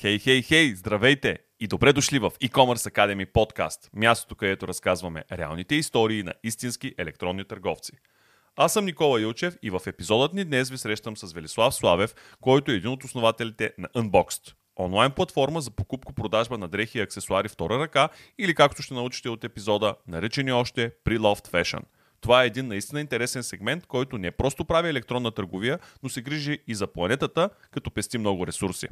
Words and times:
Хей, 0.00 0.18
хей, 0.18 0.42
хей, 0.42 0.74
здравейте 0.74 1.38
и 1.60 1.66
добре 1.66 1.92
дошли 1.92 2.18
в 2.18 2.30
e-commerce 2.30 2.94
Academy 2.94 3.26
подкаст, 3.26 3.90
мястото, 3.96 4.34
където 4.34 4.68
разказваме 4.68 5.24
реалните 5.32 5.74
истории 5.74 6.22
на 6.22 6.34
истински 6.44 6.94
електронни 6.98 7.44
търговци. 7.44 7.92
Аз 8.56 8.72
съм 8.72 8.84
Никола 8.84 9.20
Илчев 9.20 9.56
и 9.62 9.70
в 9.70 9.80
епизодът 9.86 10.34
ни 10.34 10.44
днес 10.44 10.70
ви 10.70 10.78
срещам 10.78 11.16
с 11.16 11.32
Велислав 11.32 11.74
Славев, 11.74 12.14
който 12.40 12.72
е 12.72 12.74
един 12.74 12.90
от 12.90 13.04
основателите 13.04 13.72
на 13.78 13.88
Unboxed, 13.88 14.54
онлайн 14.78 15.10
платформа 15.12 15.60
за 15.60 15.70
покупко-продажба 15.70 16.58
на 16.58 16.68
дрехи 16.68 16.98
и 16.98 17.02
аксесуари 17.02 17.48
втора 17.48 17.78
ръка 17.78 18.08
или 18.38 18.54
както 18.54 18.82
ще 18.82 18.94
научите 18.94 19.28
от 19.28 19.44
епизода, 19.44 19.94
наречени 20.08 20.52
още 20.52 20.92
Pre-Loved 21.04 21.48
Fashion. 21.48 21.82
Това 22.20 22.42
е 22.42 22.46
един 22.46 22.66
наистина 22.66 23.00
интересен 23.00 23.42
сегмент, 23.42 23.86
който 23.86 24.18
не 24.18 24.30
просто 24.30 24.64
прави 24.64 24.88
електронна 24.88 25.30
търговия, 25.30 25.78
но 26.02 26.08
се 26.08 26.22
грижи 26.22 26.58
и 26.66 26.74
за 26.74 26.86
планетата, 26.86 27.50
като 27.70 27.90
пести 27.90 28.18
много 28.18 28.46
ресурси. 28.46 28.88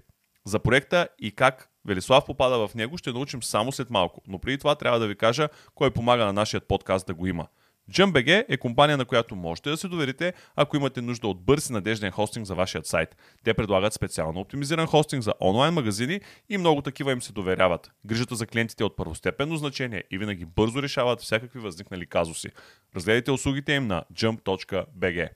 За 0.49 0.59
проекта 0.59 1.09
и 1.19 1.31
как 1.31 1.69
Велислав 1.85 2.25
попада 2.25 2.69
в 2.69 2.75
него 2.75 2.99
ще 2.99 3.13
научим 3.13 3.43
само 3.43 3.73
след 3.73 3.91
малко, 3.91 4.23
но 4.29 4.39
преди 4.39 4.59
това 4.59 4.75
трябва 4.75 4.99
да 4.99 5.07
ви 5.07 5.17
кажа 5.17 5.49
кой 5.75 5.91
помага 5.91 6.25
на 6.25 6.33
нашия 6.33 6.61
подкаст 6.61 7.07
да 7.07 7.15
го 7.15 7.27
има. 7.27 7.47
JumpBG 7.93 8.45
е 8.49 8.57
компания, 8.57 8.97
на 8.97 9.05
която 9.05 9.37
можете 9.37 9.71
да 9.71 9.77
се 9.77 9.89
доверите, 9.89 10.35
ако 10.57 10.77
имате 10.77 11.01
нужда 11.01 11.29
от 11.29 11.45
бърз 11.45 11.69
и 11.69 11.73
надежден 11.73 12.11
хостинг 12.11 12.47
за 12.47 12.55
вашият 12.55 12.87
сайт. 12.87 13.17
Те 13.45 13.55
предлагат 13.55 13.93
специално 13.93 14.41
оптимизиран 14.41 14.87
хостинг 14.87 15.23
за 15.23 15.35
онлайн 15.41 15.75
магазини 15.75 16.21
и 16.49 16.59
много 16.59 16.83
такива 16.83 17.13
им 17.13 17.23
се 17.23 17.33
доверяват. 17.33 17.91
Грижата 18.05 18.35
за 18.35 18.47
клиентите 18.47 18.83
е 18.83 18.87
от 18.87 18.97
първостепенно 18.97 19.57
значение 19.57 20.05
и 20.11 20.19
винаги 20.19 20.45
бързо 20.45 20.83
решават 20.83 21.21
всякакви 21.21 21.59
възникнали 21.59 22.07
казуси. 22.07 22.49
Разгледайте 22.97 23.31
услугите 23.31 23.73
им 23.73 23.87
на 23.87 24.05
jump.bg. 24.15 25.29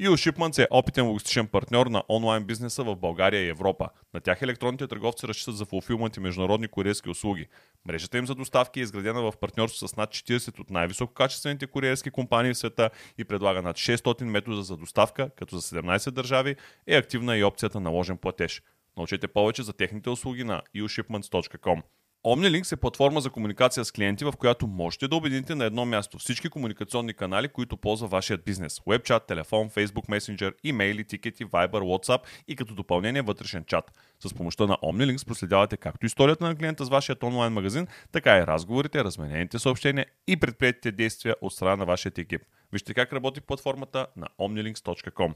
EU 0.00 0.10
Shipments 0.10 0.58
е 0.64 0.68
опитен 0.70 1.06
логистичен 1.06 1.46
партньор 1.46 1.86
на 1.86 2.02
онлайн 2.08 2.44
бизнеса 2.44 2.84
в 2.84 2.96
България 2.96 3.42
и 3.42 3.48
Европа. 3.48 3.88
На 4.14 4.20
тях 4.20 4.42
електронните 4.42 4.86
търговци 4.86 5.28
разчитат 5.28 5.56
за 5.56 5.64
фулфилмент 5.64 6.16
и 6.16 6.20
международни 6.20 6.68
куриерски 6.68 7.10
услуги. 7.10 7.46
Мрежата 7.86 8.18
им 8.18 8.26
за 8.26 8.34
доставки 8.34 8.80
е 8.80 8.82
изградена 8.82 9.20
в 9.20 9.32
партньорство 9.40 9.88
с 9.88 9.96
над 9.96 10.10
40 10.10 10.60
от 10.60 10.70
най-висококачествените 10.70 11.66
куриерски 11.66 12.10
компании 12.10 12.54
в 12.54 12.58
света 12.58 12.90
и 13.18 13.24
предлага 13.24 13.62
над 13.62 13.76
600 13.76 14.24
метода 14.24 14.62
за 14.62 14.76
доставка, 14.76 15.30
като 15.36 15.58
за 15.58 15.76
17 15.76 16.10
държави 16.10 16.56
е 16.86 16.96
активна 16.96 17.36
и 17.36 17.44
опцията 17.44 17.80
на 17.80 17.90
ложен 17.90 18.18
платеж. 18.18 18.62
Научете 18.96 19.28
повече 19.28 19.62
за 19.62 19.72
техните 19.72 20.10
услуги 20.10 20.44
на 20.44 20.62
eushipments.com. 20.76 21.82
OmniLinks 22.26 22.72
е 22.72 22.76
платформа 22.76 23.20
за 23.20 23.30
комуникация 23.30 23.84
с 23.84 23.92
клиенти, 23.92 24.24
в 24.24 24.32
която 24.38 24.66
можете 24.66 25.08
да 25.08 25.16
обедините 25.16 25.54
на 25.54 25.64
едно 25.64 25.84
място 25.84 26.18
всички 26.18 26.48
комуникационни 26.48 27.14
канали, 27.14 27.48
които 27.48 27.76
ползва 27.76 28.08
вашият 28.08 28.44
бизнес. 28.44 28.80
Webchat, 28.80 29.26
телефон, 29.26 29.70
Facebook 29.70 30.08
Messenger, 30.08 30.54
имейли, 30.64 31.04
тикети, 31.04 31.46
Viber, 31.46 31.70
WhatsApp 31.70 32.20
и 32.48 32.56
като 32.56 32.74
допълнение 32.74 33.22
вътрешен 33.22 33.64
чат. 33.64 33.92
С 34.20 34.34
помощта 34.34 34.66
на 34.66 34.76
OmniLinks 34.76 35.26
проследявате 35.26 35.76
както 35.76 36.06
историята 36.06 36.44
на 36.44 36.56
клиента 36.56 36.84
с 36.84 36.88
вашият 36.88 37.22
онлайн 37.22 37.52
магазин, 37.52 37.86
така 38.12 38.38
и 38.38 38.46
разговорите, 38.46 39.04
разменените 39.04 39.58
съобщения 39.58 40.06
и 40.26 40.36
предприятите 40.36 40.92
действия 40.92 41.34
от 41.40 41.52
страна 41.52 41.76
на 41.76 41.84
вашия 41.84 42.12
екип. 42.18 42.42
Вижте 42.72 42.94
как 42.94 43.12
работи 43.12 43.40
платформата 43.40 44.06
на 44.16 44.26
omnilinks.com. 44.40 45.32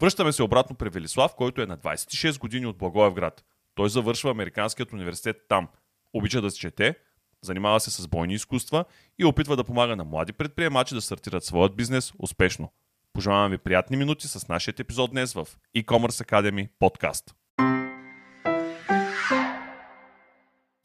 Връщаме 0.00 0.32
се 0.32 0.42
обратно 0.42 0.76
при 0.76 0.88
Велислав, 0.88 1.34
който 1.34 1.62
е 1.62 1.66
на 1.66 1.78
26 1.78 2.38
години 2.38 2.66
от 2.66 2.78
Благоевград. 2.78 3.44
Той 3.74 3.88
завършва 3.88 4.30
Американският 4.30 4.92
университет 4.92 5.36
там– 5.48 5.68
обича 6.14 6.40
да 6.40 6.50
се 6.50 6.58
чете, 6.58 6.94
занимава 7.42 7.80
се 7.80 7.90
с 7.90 8.08
бойни 8.08 8.34
изкуства 8.34 8.84
и 9.18 9.24
опитва 9.24 9.56
да 9.56 9.64
помага 9.64 9.96
на 9.96 10.04
млади 10.04 10.32
предприемачи 10.32 10.94
да 10.94 11.00
стартират 11.00 11.44
своят 11.44 11.76
бизнес 11.76 12.12
успешно. 12.18 12.72
Пожелавам 13.12 13.50
ви 13.50 13.58
приятни 13.58 13.96
минути 13.96 14.28
с 14.28 14.48
нашия 14.48 14.74
епизод 14.78 15.10
днес 15.10 15.32
в 15.32 15.48
e-commerce 15.76 16.30
Academy 16.30 16.68
подкаст. 16.78 17.34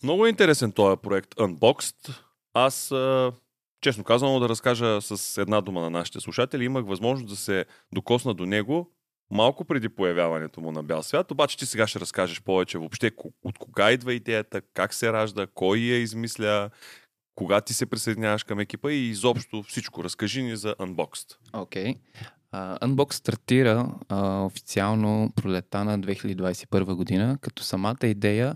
Много 0.03 0.25
е 0.25 0.29
интересен 0.29 0.71
този 0.71 0.97
проект 0.97 1.35
Unboxed. 1.35 2.19
Аз, 2.53 2.93
честно 3.81 4.03
казано, 4.03 4.39
да 4.39 4.49
разкажа 4.49 5.01
с 5.01 5.41
една 5.41 5.61
дума 5.61 5.81
на 5.81 5.89
нашите 5.89 6.19
слушатели, 6.19 6.65
имах 6.65 6.85
възможност 6.85 7.29
да 7.29 7.35
се 7.35 7.65
докосна 7.91 8.33
до 8.33 8.45
него 8.45 8.91
малко 9.31 9.65
преди 9.65 9.89
появяването 9.89 10.61
му 10.61 10.71
на 10.71 10.83
бял 10.83 11.03
свят, 11.03 11.31
обаче 11.31 11.57
ти 11.57 11.65
сега 11.65 11.87
ще 11.87 11.99
разкажеш 11.99 12.41
повече 12.41 12.77
въобще 12.77 13.11
от 13.43 13.57
кога 13.57 13.91
идва 13.91 14.13
идеята, 14.13 14.61
как 14.73 14.93
се 14.93 15.13
ражда, 15.13 15.47
кой 15.53 15.77
я 15.77 15.97
измисля, 15.97 16.69
кога 17.35 17.61
ти 17.61 17.73
се 17.73 17.85
присъединяваш 17.85 18.43
към 18.43 18.59
екипа 18.59 18.91
и 18.91 19.09
изобщо 19.09 19.63
всичко. 19.63 20.03
Разкажи 20.03 20.43
ни 20.43 20.55
за 20.55 20.75
Unboxed. 20.75 21.35
Окей. 21.53 21.93
Okay. 21.93 21.97
Uh, 22.53 22.79
Unbox 22.79 23.13
стартира 23.13 23.91
uh, 24.07 24.45
официално 24.45 25.31
пролета 25.35 25.85
на 25.85 25.99
2021 25.99 26.93
година, 26.93 27.37
като 27.41 27.63
самата 27.63 27.97
идея 28.03 28.55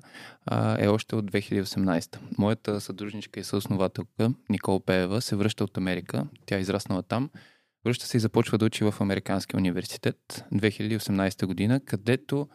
uh, 0.52 0.86
е 0.86 0.88
още 0.88 1.16
от 1.16 1.32
2018. 1.32 2.18
Моята 2.38 2.82
съдружничка 2.82 3.40
и 3.40 3.44
съоснователка 3.44 4.34
Никол 4.50 4.80
Пеева 4.80 5.22
се 5.22 5.36
връща 5.36 5.64
от 5.64 5.78
Америка. 5.78 6.26
Тя 6.46 6.58
е 6.58 6.60
израснала 6.60 7.04
там 7.04 7.30
Връща 7.86 8.06
се 8.06 8.18
и 8.18 8.20
започва 8.20 8.58
да 8.58 8.66
учи 8.66 8.84
в 8.84 8.96
Американския 9.00 9.58
университет 9.58 10.46
2018 10.54 11.46
година, 11.46 11.80
където 11.80 12.48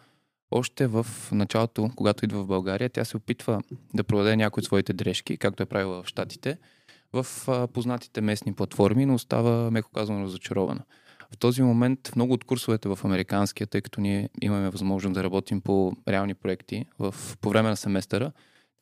още 0.51 0.87
в 0.87 1.07
началото, 1.33 1.91
когато 1.97 2.25
идва 2.25 2.43
в 2.43 2.47
България, 2.47 2.91
тя 2.91 3.05
се 3.05 3.17
опитва 3.17 3.63
да 3.95 4.05
продаде 4.05 4.37
някои 4.37 4.61
от 4.61 4.65
своите 4.65 4.93
дрежки, 4.93 5.37
както 5.37 5.63
е 5.63 5.67
правила 5.67 6.03
в 6.03 6.07
Штатите, 6.07 6.59
в 7.13 7.27
познатите 7.73 8.21
местни 8.21 8.55
платформи, 8.55 9.07
но 9.07 9.15
остава, 9.15 9.71
меко 9.71 9.91
казано, 9.91 10.23
разочарована. 10.23 10.81
В 11.35 11.39
този 11.39 11.63
момент 11.63 12.13
много 12.17 12.33
от 12.33 12.45
курсовете 12.45 12.89
в 12.89 12.99
американския, 13.05 13.67
тъй 13.67 13.81
като 13.81 14.01
ние 14.01 14.29
имаме 14.43 14.71
възможност 14.71 15.15
да 15.15 15.25
работим 15.25 15.61
по 15.61 15.93
реални 16.09 16.35
проекти 16.35 16.85
в, 16.99 17.15
по 17.41 17.51
време 17.51 17.69
на 17.69 17.77
семестъра, 17.77 18.33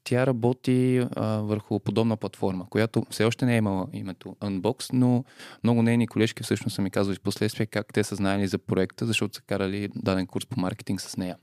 тя 0.07 0.27
работи 0.27 1.07
а, 1.17 1.27
върху 1.27 1.81
подобна 1.81 2.17
платформа, 2.17 2.67
която 2.71 3.07
все 3.11 3.25
още 3.25 3.47
не 3.47 3.55
е 3.55 3.57
имала 3.57 3.87
името 3.93 4.37
Unbox, 4.41 4.93
но 4.93 5.25
много 5.65 5.83
нейни 5.83 6.07
колежки 6.07 6.43
всъщност 6.43 6.75
са 6.75 6.83
ми 6.83 6.91
казвали 6.91 7.17
в 7.17 7.21
последствие 7.21 7.67
как 7.67 7.93
те 7.93 8.05
са 8.05 8.15
знаели 8.15 8.47
за 8.47 8.59
проекта, 8.59 9.07
защото 9.07 9.35
са 9.35 9.43
карали 9.43 9.89
даден 9.95 10.27
курс 10.27 10.47
по 10.47 10.61
маркетинг 10.61 11.01
с 11.01 11.17
нея. 11.17 11.37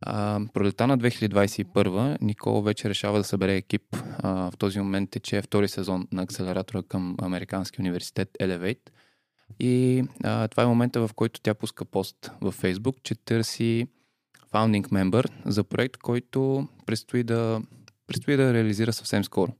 А, 0.00 0.40
пролета 0.52 0.86
на 0.86 0.98
2021 0.98 2.22
Никола 2.22 2.62
вече 2.62 2.88
решава 2.88 3.18
да 3.18 3.24
събере 3.24 3.56
екип. 3.56 3.96
А, 4.18 4.50
в 4.50 4.56
този 4.58 4.78
момент 4.78 5.10
тече 5.10 5.42
втори 5.42 5.68
сезон 5.68 6.08
на 6.12 6.22
акселератора 6.22 6.82
към 6.82 7.16
Американски 7.22 7.80
университет 7.80 8.28
Elevate. 8.40 8.90
И 9.60 10.04
а, 10.24 10.48
това 10.48 10.62
е 10.62 10.66
момента, 10.66 11.08
в 11.08 11.14
който 11.14 11.40
тя 11.40 11.54
пуска 11.54 11.84
пост 11.84 12.30
във 12.40 12.62
Facebook, 12.62 13.02
че 13.02 13.14
търси 13.14 13.86
founding 14.52 14.88
member 14.88 15.30
за 15.46 15.64
проект, 15.64 15.96
който 15.96 16.68
предстои 16.86 17.22
да, 17.22 17.62
предстои 18.06 18.36
да 18.36 18.54
реализира 18.54 18.92
съвсем 18.92 19.24
скоро. 19.24 19.52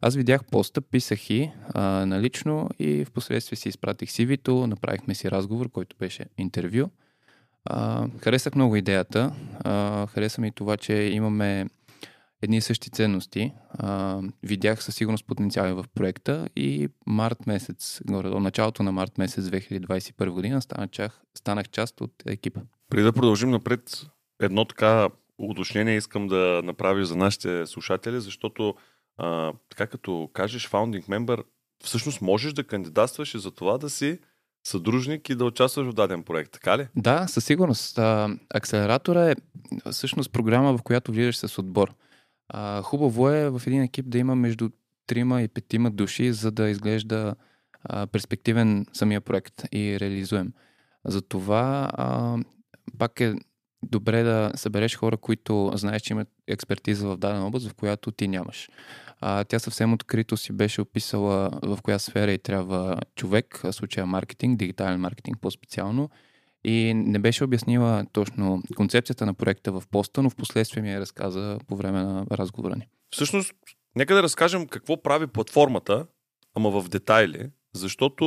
Аз 0.00 0.14
видях 0.14 0.44
поста, 0.44 0.80
писах 0.80 1.30
и 1.30 1.50
а, 1.74 1.82
налично 2.06 2.70
и 2.78 3.04
в 3.04 3.10
последствие 3.10 3.56
си 3.56 3.68
изпратих 3.68 4.10
CV-то, 4.10 4.66
направихме 4.66 5.14
си 5.14 5.30
разговор, 5.30 5.70
който 5.70 5.96
беше 5.96 6.24
интервю. 6.38 6.88
А, 7.64 8.08
харесах 8.18 8.54
много 8.54 8.76
идеята. 8.76 9.32
А, 9.64 10.06
хареса 10.06 10.40
ми 10.40 10.50
това, 10.50 10.76
че 10.76 10.92
имаме 10.92 11.66
едни 12.42 12.56
и 12.56 12.60
същи 12.60 12.90
ценности. 12.90 13.52
А, 13.70 14.20
видях 14.42 14.82
със 14.82 14.94
сигурност 14.94 15.26
потенциали 15.26 15.72
в 15.72 15.84
проекта 15.94 16.48
и 16.56 16.88
март 17.06 17.46
месец, 17.46 18.00
горе 18.06 18.28
началото 18.28 18.82
на 18.82 18.92
март 18.92 19.18
месец 19.18 19.44
2021 19.44 20.30
година 20.30 20.62
станах, 20.62 21.20
станах 21.34 21.68
част 21.68 22.00
от 22.00 22.12
екипа. 22.26 22.60
Преди 22.90 23.04
да 23.04 23.12
продължим 23.12 23.50
напред, 23.50 24.06
едно 24.42 24.64
така 24.64 25.08
уточнение 25.38 25.96
искам 25.96 26.26
да 26.26 26.60
направя 26.64 27.04
за 27.04 27.16
нашите 27.16 27.66
слушатели, 27.66 28.20
защото 28.20 28.74
а, 29.18 29.52
така 29.68 29.86
като 29.86 30.30
кажеш 30.32 30.68
founding 30.70 31.08
member, 31.08 31.44
всъщност 31.84 32.20
можеш 32.20 32.52
да 32.52 32.64
кандидатстваш 32.64 33.34
и 33.34 33.38
за 33.38 33.50
това 33.50 33.78
да 33.78 33.90
си 33.90 34.18
съдружник 34.66 35.28
и 35.28 35.34
да 35.34 35.44
участваш 35.44 35.86
в 35.86 35.92
даден 35.92 36.22
проект, 36.22 36.52
така 36.52 36.78
ли? 36.78 36.88
Да, 36.96 37.26
със 37.26 37.44
сигурност. 37.44 37.98
А, 37.98 38.36
акселератора 38.54 39.30
е 39.30 39.34
всъщност 39.90 40.32
програма, 40.32 40.78
в 40.78 40.82
която 40.82 41.12
влизаш 41.12 41.36
с 41.36 41.58
отбор. 41.58 41.94
А, 42.48 42.82
хубаво 42.82 43.28
е 43.28 43.50
в 43.50 43.62
един 43.66 43.82
екип 43.82 44.06
да 44.08 44.18
има 44.18 44.34
между 44.34 44.70
трима 45.06 45.42
и 45.42 45.48
петима 45.48 45.90
души, 45.90 46.32
за 46.32 46.50
да 46.50 46.68
изглежда 46.68 47.34
а, 47.84 48.06
перспективен 48.06 48.86
самия 48.92 49.20
проект 49.20 49.62
и 49.72 50.00
реализуем. 50.00 50.52
Затова 51.04 51.90
а, 51.94 52.36
пак 52.98 53.20
е 53.20 53.34
добре 53.82 54.22
да 54.22 54.52
събереш 54.54 54.96
хора, 54.96 55.16
които 55.16 55.72
знаеш, 55.74 56.02
че 56.02 56.12
имат 56.12 56.28
експертиза 56.46 57.08
в 57.08 57.16
дадена 57.16 57.46
област, 57.46 57.68
в 57.68 57.74
която 57.74 58.10
ти 58.10 58.28
нямаш. 58.28 58.68
А, 59.20 59.44
тя 59.44 59.58
съвсем 59.58 59.92
открито 59.92 60.36
си 60.36 60.52
беше 60.52 60.80
описала 60.80 61.50
в 61.62 61.78
коя 61.82 61.98
сфера 61.98 62.32
и 62.32 62.38
трябва 62.38 63.00
човек, 63.16 63.60
в 63.62 63.72
случая 63.72 64.06
маркетинг, 64.06 64.58
дигитален 64.58 65.00
маркетинг 65.00 65.38
по-специално. 65.40 66.10
И 66.64 66.94
не 66.94 67.18
беше 67.18 67.44
обяснила 67.44 68.06
точно 68.12 68.62
концепцията 68.76 69.26
на 69.26 69.34
проекта 69.34 69.72
в 69.72 69.82
поста, 69.90 70.22
но 70.22 70.30
в 70.30 70.36
последствие 70.36 70.82
ми 70.82 70.92
я 70.92 71.00
разказа 71.00 71.58
по 71.66 71.76
време 71.76 72.02
на 72.02 72.26
разговора 72.32 72.76
ни. 72.76 72.88
Всъщност, 73.10 73.52
нека 73.96 74.14
да 74.14 74.22
разкажем 74.22 74.66
какво 74.66 75.02
прави 75.02 75.26
платформата, 75.26 76.06
ама 76.54 76.70
в 76.70 76.88
детайли, 76.88 77.50
защото 77.74 78.24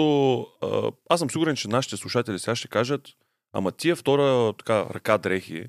аз 1.10 1.20
съм 1.20 1.30
сигурен, 1.30 1.56
че 1.56 1.68
нашите 1.68 1.98
слушатели 1.98 2.40
сега 2.40 2.56
ще 2.56 2.68
кажат, 2.68 3.02
Ама 3.58 3.72
тия 3.72 3.96
втора 3.96 4.54
така 4.54 4.86
ръка 4.94 5.18
дрехи, 5.18 5.66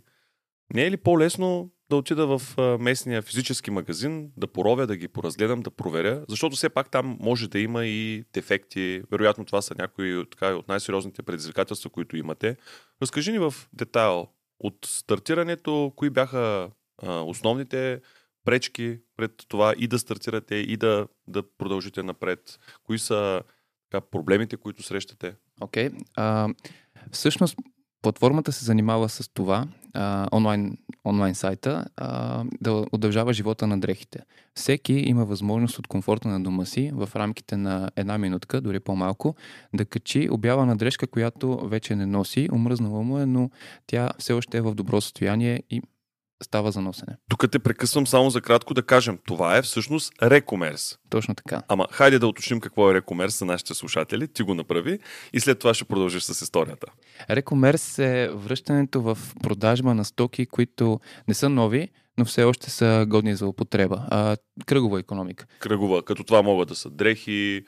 не 0.75 0.85
е 0.85 0.91
ли 0.91 0.97
по-лесно 0.97 1.71
да 1.91 1.97
отида 1.97 2.39
в 2.39 2.57
местния 2.81 3.23
физически 3.23 3.71
магазин, 3.71 4.31
да 4.37 4.47
поровя, 4.47 4.87
да 4.87 4.97
ги 4.97 5.09
поразгледам, 5.09 5.61
да 5.61 5.71
проверя, 5.71 6.25
защото 6.29 6.57
все 6.57 6.69
пак 6.69 6.91
там 6.91 7.17
може 7.21 7.49
да 7.49 7.59
има 7.59 7.87
и 7.87 8.25
дефекти. 8.33 9.03
Вероятно 9.11 9.45
това 9.45 9.63
са 9.63 9.75
някои 9.79 10.31
така, 10.31 10.55
от 10.55 10.69
най-сериозните 10.69 11.23
предизвикателства, 11.23 11.91
които 11.91 12.17
имате. 12.17 12.57
Разкажи 13.03 13.33
ни 13.33 13.39
в 13.39 13.55
детайл 13.73 14.29
от 14.59 14.79
стартирането, 14.87 15.93
кои 15.97 16.11
бяха 16.11 16.71
а, 17.03 17.21
основните 17.21 18.01
пречки 18.45 18.99
пред 19.17 19.33
това 19.49 19.75
и 19.79 19.87
да 19.87 19.99
стартирате, 19.99 20.55
и 20.55 20.77
да, 20.77 21.09
да 21.29 21.43
продължите 21.59 22.03
напред? 22.03 22.59
Кои 22.85 22.99
са 22.99 23.43
така, 23.91 24.07
проблемите, 24.07 24.57
които 24.57 24.83
срещате? 24.83 25.35
Окей. 25.61 25.89
Okay. 25.89 26.55
всъщност, 27.13 27.57
платформата 28.07 28.53
се 28.53 28.65
занимава 28.65 29.09
с 29.09 29.29
това, 29.35 29.67
а, 29.95 30.29
онлайн, 30.33 30.79
онлайн 31.05 31.35
сайта, 31.35 31.85
а, 31.97 32.45
да 32.61 32.87
удължава 32.93 33.33
живота 33.33 33.67
на 33.67 33.81
дрехите. 33.81 34.19
Всеки 34.55 34.93
има 34.93 35.25
възможност 35.25 35.79
от 35.79 35.87
комфорта 35.87 36.29
на 36.29 36.43
дома 36.43 36.65
си, 36.65 36.91
в 36.95 37.09
рамките 37.17 37.57
на 37.57 37.91
една 37.97 38.19
минутка, 38.19 38.61
дори 38.61 38.81
по-малко, 38.81 39.35
да 39.75 39.85
качи 39.85 40.29
обява 40.31 40.67
на 40.67 40.77
дрежка, 40.77 41.07
която 41.07 41.69
вече 41.69 41.97
не 41.97 42.07
носи, 42.07 42.49
омръзнала 42.53 43.03
му 43.03 43.19
е, 43.19 43.27
но 43.27 43.51
тя 43.87 44.11
все 44.19 44.33
още 44.33 44.59
е 44.59 44.61
в 44.61 44.75
добро 44.75 45.01
състояние 45.01 45.63
и 45.71 45.83
става 46.43 46.73
за 46.73 46.81
носене. 46.81 47.17
Тук 47.29 47.51
те 47.51 47.59
прекъсвам 47.59 48.07
само 48.07 48.31
за 48.31 48.41
кратко 48.41 48.75
да 48.75 48.83
кажем. 48.83 49.19
Това 49.27 49.57
е 49.57 49.63
всъщност 49.63 50.13
рекомерс. 50.23 50.99
Точно 51.11 51.35
така. 51.35 51.63
Ама 51.69 51.87
хайде 51.91 52.19
да 52.19 52.27
уточним 52.27 52.61
какво 52.61 52.91
е 52.91 52.95
рекомерс 52.95 53.39
за 53.39 53.45
нашите 53.45 53.75
слушатели. 53.75 54.29
Ти 54.29 54.43
го 54.43 54.55
направи 54.55 54.99
и 55.33 55.41
след 55.41 55.59
това 55.59 55.75
ще 55.75 55.85
продължиш 55.85 56.23
с 56.23 56.43
историята. 56.43 56.87
Рекомерс 57.31 57.99
е 57.99 58.31
връщането 58.35 59.03
в 59.03 59.19
продажба 59.43 59.95
на 59.95 60.05
стоки, 60.05 60.47
които 60.47 61.01
не 61.29 61.35
са 61.35 61.49
нови, 61.49 61.89
но 62.19 62.25
все 62.25 62.45
още 62.45 62.71
са 62.71 63.07
годни 63.09 63.37
за 63.37 63.47
употреба. 63.47 64.07
А, 64.11 64.37
кръгова 64.67 65.01
економика. 65.01 65.47
Кръгова, 65.59 66.03
като 66.03 66.25
това 66.25 66.43
могат 66.43 66.69
да 66.69 66.75
са 66.75 66.91
дрехи, 66.91 67.65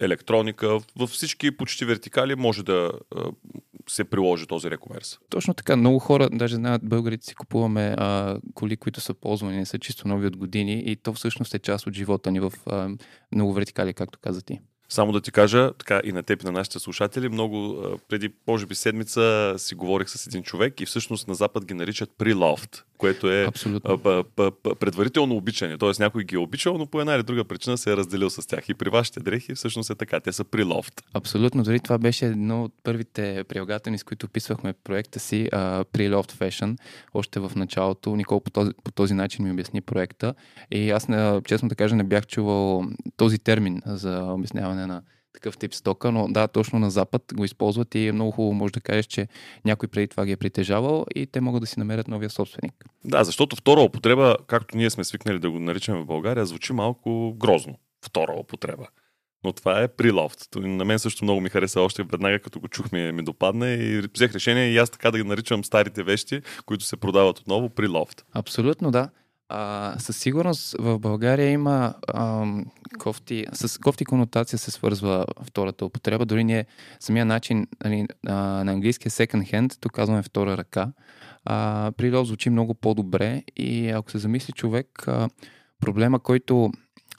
електроника. 0.00 0.78
Във 0.96 1.10
всички 1.10 1.56
почти 1.56 1.84
вертикали 1.84 2.34
може 2.34 2.62
да 2.62 2.92
се 3.88 4.04
приложи 4.04 4.46
този 4.46 4.70
рекомерс. 4.70 5.18
Точно 5.30 5.54
така. 5.54 5.76
Много 5.76 5.98
хора, 5.98 6.28
даже 6.32 6.54
знаят, 6.54 6.82
българите 6.84 7.26
си 7.26 7.34
купуваме 7.34 7.94
а, 7.98 8.38
коли, 8.54 8.76
които 8.76 9.00
са 9.00 9.14
ползвани, 9.14 9.56
не 9.56 9.66
са 9.66 9.78
чисто 9.78 10.08
нови 10.08 10.26
от 10.26 10.36
години 10.36 10.82
и 10.86 10.96
то 10.96 11.12
всъщност 11.12 11.54
е 11.54 11.58
част 11.58 11.86
от 11.86 11.94
живота 11.94 12.30
ни 12.30 12.40
в 12.40 12.52
а, 12.66 12.88
много 13.34 13.52
вертикали, 13.52 13.94
както 13.94 14.18
каза 14.22 14.42
ти. 14.42 14.60
Само 14.88 15.12
да 15.12 15.20
ти 15.20 15.32
кажа, 15.32 15.72
така 15.78 16.00
и 16.04 16.12
на 16.12 16.22
теб 16.22 16.42
и 16.42 16.46
на 16.46 16.52
нашите 16.52 16.78
слушатели, 16.78 17.28
много 17.28 17.84
преди, 18.08 18.30
може 18.46 18.66
би, 18.66 18.74
седмица 18.74 19.54
си 19.58 19.74
говорих 19.74 20.08
с 20.08 20.26
един 20.26 20.42
човек 20.42 20.80
и 20.80 20.86
всъщност 20.86 21.28
на 21.28 21.34
Запад 21.34 21.64
ги 21.64 21.74
наричат 21.74 22.10
прилофт, 22.18 22.84
което 23.00 23.32
е 23.32 23.46
п- 24.36 24.74
предварително 24.80 25.36
обичане. 25.36 25.78
Тоест 25.78 26.00
някой 26.00 26.24
ги 26.24 26.34
е 26.34 26.38
обичал, 26.38 26.78
но 26.78 26.86
по 26.86 27.00
една 27.00 27.14
или 27.14 27.22
друга 27.22 27.44
причина 27.44 27.78
се 27.78 27.92
е 27.92 27.96
разделил 27.96 28.30
с 28.30 28.46
тях. 28.46 28.68
И 28.68 28.74
при 28.74 28.90
вашите 28.90 29.20
дрехи 29.20 29.54
всъщност 29.54 29.90
е 29.90 29.94
така. 29.94 30.20
Те 30.20 30.32
са 30.32 30.44
прилофт. 30.44 31.02
Абсолютно. 31.14 31.62
Дори 31.62 31.80
това 31.80 31.98
беше 31.98 32.26
едно 32.26 32.64
от 32.64 32.72
първите 32.82 33.44
прилагателни, 33.48 33.98
с 33.98 34.04
които 34.04 34.26
описвахме 34.26 34.72
проекта 34.72 35.20
си, 35.20 35.48
Прилофт 35.92 36.38
Fashion, 36.38 36.78
още 37.14 37.40
в 37.40 37.52
началото. 37.56 38.16
Никол 38.16 38.40
по 38.40 38.50
този, 38.50 38.70
по 38.84 38.92
този 38.92 39.14
начин 39.14 39.44
ми 39.44 39.50
обясни 39.52 39.80
проекта. 39.80 40.34
И 40.70 40.90
аз, 40.90 41.06
честно 41.44 41.68
да 41.68 41.74
кажа, 41.74 41.96
не 41.96 42.04
бях 42.04 42.26
чувал 42.26 42.84
този 43.16 43.38
термин 43.38 43.82
за 43.86 44.22
обясняване 44.22 44.86
на 44.86 45.02
такъв 45.32 45.58
тип 45.58 45.74
стока, 45.74 46.12
но 46.12 46.28
да, 46.28 46.48
точно 46.48 46.78
на 46.78 46.90
Запад 46.90 47.22
го 47.34 47.44
използват 47.44 47.94
и 47.94 48.06
е 48.06 48.12
много 48.12 48.30
хубаво 48.30 48.54
може 48.54 48.72
да 48.72 48.80
кажеш, 48.80 49.06
че 49.06 49.28
някой 49.64 49.88
преди 49.88 50.08
това 50.08 50.26
ги 50.26 50.32
е 50.32 50.36
притежавал 50.36 51.06
и 51.14 51.26
те 51.26 51.40
могат 51.40 51.60
да 51.60 51.66
си 51.66 51.78
намерят 51.78 52.08
новия 52.08 52.30
собственик. 52.30 52.84
Да, 53.04 53.24
защото 53.24 53.56
втора 53.56 53.80
употреба, 53.80 54.36
както 54.46 54.76
ние 54.76 54.90
сме 54.90 55.04
свикнали 55.04 55.38
да 55.38 55.50
го 55.50 55.58
наричаме 55.58 56.00
в 56.00 56.06
България, 56.06 56.46
звучи 56.46 56.72
малко 56.72 57.34
грозно. 57.36 57.78
Втора 58.04 58.32
употреба. 58.32 58.86
Но 59.44 59.52
това 59.52 59.82
е 59.82 59.88
прилофт. 59.88 60.40
На 60.56 60.84
мен 60.84 60.98
също 60.98 61.24
много 61.24 61.40
ми 61.40 61.48
хареса 61.48 61.80
още 61.80 62.02
веднага, 62.02 62.38
като 62.38 62.60
го 62.60 62.68
чухме, 62.68 63.12
ми 63.12 63.24
допадне 63.24 63.74
и 63.74 64.00
взех 64.14 64.34
решение 64.34 64.70
и 64.70 64.78
аз 64.78 64.90
така 64.90 65.10
да 65.10 65.18
ги 65.18 65.24
наричам 65.24 65.64
старите 65.64 66.02
вещи, 66.02 66.40
които 66.66 66.84
се 66.84 66.96
продават 66.96 67.38
отново, 67.38 67.70
прилофт. 67.70 68.24
Абсолютно, 68.32 68.90
да. 68.90 69.10
А, 69.52 69.94
със 69.98 70.16
сигурност 70.16 70.76
в 70.78 70.98
България 70.98 71.50
има 71.50 71.94
а, 72.08 72.46
кофти, 72.98 73.46
с 73.52 73.80
кофти 73.80 74.04
конотация 74.04 74.58
се 74.58 74.70
свързва 74.70 75.24
втората 75.42 75.84
употреба. 75.84 76.26
Дори 76.26 76.44
ние 76.44 76.66
самия 77.00 77.24
начин 77.24 77.66
нали, 77.84 78.06
а, 78.26 78.34
на 78.34 78.72
английски 78.72 79.08
е 79.08 79.10
second 79.10 79.52
hand, 79.52 79.76
тук 79.80 79.92
казваме 79.92 80.22
втора 80.22 80.56
ръка. 80.56 80.92
А, 81.44 81.92
Прилов 81.96 82.26
звучи 82.26 82.50
много 82.50 82.74
по-добре 82.74 83.42
и 83.56 83.88
ако 83.90 84.10
се 84.10 84.18
замисли 84.18 84.52
човек, 84.52 85.08
а, 85.08 85.28
проблема, 85.80 86.20
който 86.20 86.70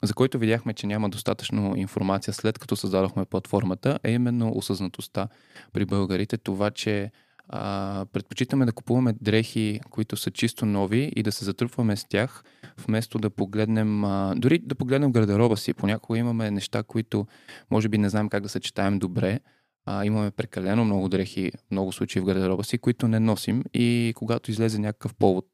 за 0.02 0.14
който 0.14 0.38
видяхме, 0.38 0.74
че 0.74 0.86
няма 0.86 1.10
достатъчно 1.10 1.76
информация 1.76 2.34
след 2.34 2.58
като 2.58 2.76
създадохме 2.76 3.24
платформата, 3.24 3.98
е 4.04 4.12
именно 4.12 4.52
осъзнатостта 4.54 5.28
при 5.72 5.84
българите. 5.84 6.36
Това, 6.36 6.70
че 6.70 7.10
а, 7.48 8.04
предпочитаме 8.12 8.66
да 8.66 8.72
купуваме 8.72 9.14
дрехи, 9.20 9.80
които 9.90 10.16
са 10.16 10.30
чисто 10.30 10.66
нови 10.66 11.12
и 11.16 11.22
да 11.22 11.32
се 11.32 11.44
затрупваме 11.44 11.96
с 11.96 12.04
тях, 12.04 12.42
вместо 12.86 13.18
да 13.18 13.30
погледнем, 13.30 14.04
а, 14.04 14.34
дори 14.36 14.58
да 14.58 14.74
погледнем 14.74 15.12
гардероба 15.12 15.56
си. 15.56 15.74
Понякога 15.74 16.18
имаме 16.18 16.50
неща, 16.50 16.82
които 16.82 17.26
може 17.70 17.88
би 17.88 17.98
не 17.98 18.08
знаем 18.08 18.28
как 18.28 18.42
да 18.42 18.48
съчетаем 18.48 18.98
добре. 18.98 19.40
А, 19.86 20.04
имаме 20.04 20.30
прекалено 20.30 20.84
много 20.84 21.08
дрехи, 21.08 21.52
много 21.70 21.92
случаи 21.92 22.22
в 22.22 22.24
гардероба 22.24 22.64
си, 22.64 22.78
които 22.78 23.08
не 23.08 23.20
носим 23.20 23.64
и 23.74 24.12
когато 24.16 24.50
излезе 24.50 24.78
някакъв 24.78 25.14
повод 25.14 25.46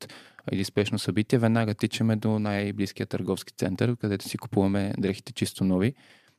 или 0.52 0.64
спешно 0.64 0.98
събитие, 0.98 1.38
веднага 1.38 1.74
тичаме 1.74 2.16
до 2.16 2.38
най-близкия 2.38 3.06
търговски 3.06 3.52
център, 3.56 3.96
където 3.96 4.28
си 4.28 4.38
купуваме 4.38 4.94
дрехите 4.98 5.32
чисто 5.32 5.64
нови. 5.64 5.94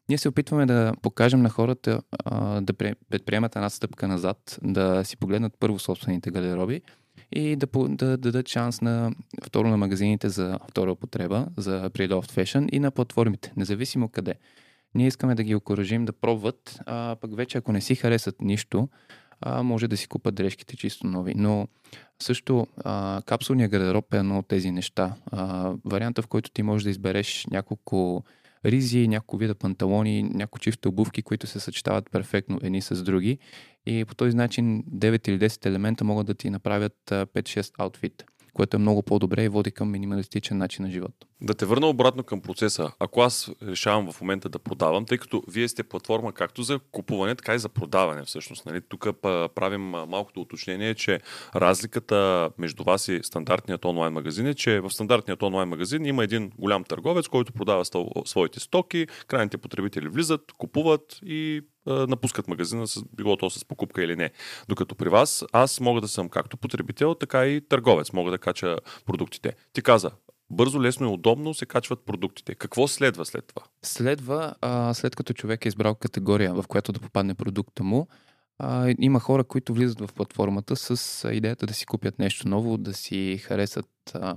Ние 0.09 0.17
се 0.17 0.29
опитваме 0.29 0.65
да 0.65 0.93
покажем 1.01 1.41
на 1.41 1.49
хората 1.49 2.01
да 2.61 2.73
предприемат 3.09 3.55
една 3.55 3.69
стъпка 3.69 4.07
назад, 4.07 4.59
да 4.63 5.03
си 5.03 5.17
погледнат 5.17 5.53
първо 5.59 5.79
собствените 5.79 6.31
гардероби 6.31 6.81
и 7.31 7.55
да, 7.55 7.67
да, 7.73 7.87
да 7.87 8.17
дадат 8.17 8.47
шанс 8.47 8.81
на 8.81 9.11
второ 9.43 9.67
на 9.67 9.77
магазините 9.77 10.29
за 10.29 10.59
втора 10.69 10.91
употреба, 10.91 11.47
за 11.57 11.89
pre-loved 11.89 12.31
fashion 12.31 12.69
и 12.69 12.79
на 12.79 12.91
платформите, 12.91 13.53
независимо 13.57 14.09
къде. 14.09 14.33
Ние 14.95 15.07
искаме 15.07 15.35
да 15.35 15.43
ги 15.43 15.55
окоръжим 15.55 16.05
да 16.05 16.13
пробват, 16.13 16.79
а 16.85 17.15
пък 17.21 17.35
вече 17.35 17.57
ако 17.57 17.71
не 17.71 17.81
си 17.81 17.95
харесат 17.95 18.41
нищо, 18.41 18.89
а, 19.41 19.63
може 19.63 19.87
да 19.87 19.97
си 19.97 20.07
купат 20.07 20.35
дрежките 20.35 20.77
чисто 20.77 21.07
нови. 21.07 21.33
Но 21.35 21.67
също 22.21 22.67
а, 22.77 23.21
капсулния 23.25 23.69
гардероб 23.69 24.13
е 24.13 24.17
едно 24.17 24.39
от 24.39 24.47
тези 24.47 24.71
неща. 24.71 25.15
А, 25.31 25.73
варианта, 25.85 26.21
в 26.21 26.27
който 26.27 26.51
ти 26.51 26.63
можеш 26.63 26.83
да 26.83 26.89
избереш 26.89 27.45
няколко 27.51 28.23
ризи, 28.65 29.07
няколко 29.07 29.37
вида 29.37 29.55
панталони, 29.55 30.23
няколко 30.23 30.59
чифта 30.59 30.89
обувки, 30.89 31.21
които 31.21 31.47
се 31.47 31.59
съчетават 31.59 32.11
перфектно 32.11 32.59
едни 32.63 32.81
с 32.81 33.03
други. 33.03 33.37
И 33.85 34.05
по 34.05 34.15
този 34.15 34.35
начин 34.35 34.83
9 34.83 35.29
или 35.29 35.39
10 35.39 35.65
елемента 35.65 36.03
могат 36.03 36.27
да 36.27 36.33
ти 36.33 36.49
направят 36.49 36.97
5-6 37.09 37.71
аутфит, 37.77 38.23
което 38.53 38.77
е 38.77 38.79
много 38.79 39.03
по-добре 39.03 39.43
и 39.43 39.49
води 39.49 39.71
към 39.71 39.91
минималистичен 39.91 40.57
начин 40.57 40.85
на 40.85 40.91
живот. 40.91 41.28
Да 41.41 41.53
те 41.53 41.65
върна 41.65 41.87
обратно 41.87 42.23
към 42.23 42.41
процеса. 42.41 42.91
Ако 42.99 43.21
аз 43.21 43.51
решавам 43.63 44.11
в 44.11 44.21
момента 44.21 44.49
да 44.49 44.59
продавам, 44.59 45.05
тъй 45.05 45.17
като 45.17 45.43
вие 45.47 45.67
сте 45.67 45.83
платформа 45.83 46.33
както 46.33 46.63
за 46.63 46.79
купуване, 46.91 47.35
така 47.35 47.55
и 47.55 47.59
за 47.59 47.69
продаване 47.69 48.23
всъщност. 48.25 48.65
Нали? 48.65 48.81
Тук 48.81 49.07
правим 49.21 49.81
малкото 49.81 50.41
уточнение, 50.41 50.95
че 50.95 51.19
разликата 51.55 52.49
между 52.57 52.83
вас 52.83 53.07
и 53.07 53.19
стандартният 53.23 53.85
онлайн 53.85 54.13
магазин 54.13 54.47
е, 54.47 54.53
че 54.53 54.79
в 54.79 54.89
стандартният 54.89 55.43
онлайн 55.43 55.69
магазин 55.69 56.05
има 56.05 56.23
един 56.23 56.51
голям 56.57 56.83
търговец, 56.83 57.27
който 57.27 57.53
продава 57.53 57.85
своите 58.25 58.59
стоки, 58.59 59.07
крайните 59.27 59.57
потребители 59.57 60.07
влизат, 60.07 60.41
купуват 60.57 61.19
и 61.25 61.61
напускат 61.85 62.47
магазина, 62.47 62.85
било 63.13 63.37
то 63.37 63.49
с 63.49 63.65
покупка 63.65 64.03
или 64.03 64.15
не. 64.15 64.31
Докато 64.67 64.95
при 64.95 65.09
вас 65.09 65.45
аз 65.51 65.79
мога 65.79 66.01
да 66.01 66.07
съм 66.07 66.29
както 66.29 66.57
потребител, 66.57 67.15
така 67.15 67.45
и 67.45 67.61
търговец. 67.61 68.13
Мога 68.13 68.31
да 68.31 68.37
кача 68.37 68.77
продуктите. 69.05 69.53
Ти 69.73 69.81
каза, 69.81 70.11
бързо, 70.51 70.81
лесно 70.81 71.09
и 71.09 71.13
удобно 71.13 71.53
се 71.53 71.65
качват 71.65 72.05
продуктите. 72.05 72.55
Какво 72.55 72.87
следва 72.87 73.25
след 73.25 73.47
това? 73.47 73.61
Следва, 73.83 74.55
а, 74.61 74.93
след 74.93 75.15
като 75.15 75.33
човек 75.33 75.65
е 75.65 75.67
избрал 75.67 75.95
категория, 75.95 76.53
в 76.53 76.65
която 76.67 76.91
да 76.91 76.99
попадне 76.99 77.33
продукта 77.33 77.83
му, 77.83 78.07
а, 78.59 78.93
има 78.99 79.19
хора, 79.19 79.43
които 79.43 79.73
влизат 79.73 79.99
в 79.99 80.13
платформата 80.13 80.75
с 80.75 81.29
идеята 81.31 81.65
да 81.65 81.73
си 81.73 81.85
купят 81.85 82.19
нещо 82.19 82.47
ново, 82.47 82.77
да 82.77 82.93
си 82.93 83.37
харесат 83.37 83.85
а, 84.13 84.35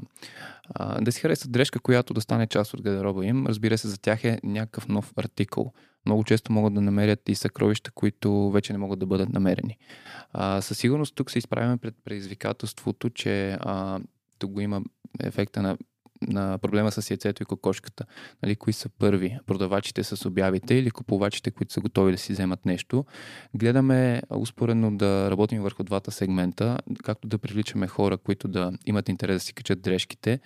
а, 0.74 1.00
да 1.00 1.12
си 1.12 1.20
харесат 1.20 1.52
дрежка, 1.52 1.80
която 1.80 2.14
да 2.14 2.20
стане 2.20 2.46
част 2.46 2.74
от 2.74 2.82
гардероба 2.82 3.26
им. 3.26 3.46
Разбира 3.46 3.78
се, 3.78 3.88
за 3.88 3.98
тях 3.98 4.24
е 4.24 4.40
някакъв 4.44 4.88
нов 4.88 5.12
артикул. 5.16 5.72
Много 6.06 6.24
често 6.24 6.52
могат 6.52 6.74
да 6.74 6.80
намерят 6.80 7.28
и 7.28 7.34
съкровища, 7.34 7.90
които 7.90 8.50
вече 8.50 8.72
не 8.72 8.78
могат 8.78 8.98
да 8.98 9.06
бъдат 9.06 9.28
намерени. 9.28 9.78
А, 10.32 10.60
със 10.60 10.78
сигурност 10.78 11.14
тук 11.14 11.30
се 11.30 11.38
изправяме 11.38 11.76
пред 11.76 11.94
предизвикателството, 12.04 13.10
че 13.10 13.56
а, 13.60 14.00
тук 14.38 14.50
го 14.50 14.60
има 14.60 14.82
ефекта 15.20 15.62
на 15.62 15.78
на 16.28 16.58
проблема 16.58 16.92
с 16.92 17.10
яйцето 17.10 17.42
и 17.42 17.46
кокошката. 17.46 18.04
Нали, 18.42 18.56
кои 18.56 18.72
са 18.72 18.88
първи? 18.88 19.38
Продавачите 19.46 20.04
с 20.04 20.28
обявите 20.28 20.74
или 20.74 20.90
купувачите, 20.90 21.50
които 21.50 21.72
са 21.72 21.80
готови 21.80 22.12
да 22.12 22.18
си 22.18 22.32
вземат 22.32 22.66
нещо. 22.66 23.04
Гледаме 23.54 24.22
успоредно 24.30 24.96
да 24.96 25.30
работим 25.30 25.62
върху 25.62 25.82
двата 25.82 26.10
сегмента, 26.10 26.78
както 27.04 27.28
да 27.28 27.38
привличаме 27.38 27.86
хора, 27.86 28.16
които 28.18 28.48
да 28.48 28.72
имат 28.86 29.08
интерес 29.08 29.36
да 29.36 29.40
си 29.40 29.54
качат 29.54 29.82
дрежките 29.82 30.40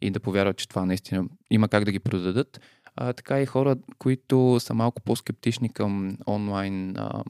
и 0.00 0.10
да 0.10 0.20
повярват, 0.20 0.56
че 0.56 0.68
това 0.68 0.86
наистина 0.86 1.24
има 1.50 1.68
как 1.68 1.84
да 1.84 1.92
ги 1.92 1.98
продадат. 1.98 2.60
А, 2.96 3.12
така 3.12 3.40
и 3.40 3.46
хора, 3.46 3.76
които 3.98 4.60
са 4.60 4.74
малко 4.74 5.02
по-скептични 5.02 5.72
към 5.72 6.18
онлайн, 6.26 6.96
а, 6.96 7.22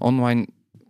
онлайн 0.00 0.46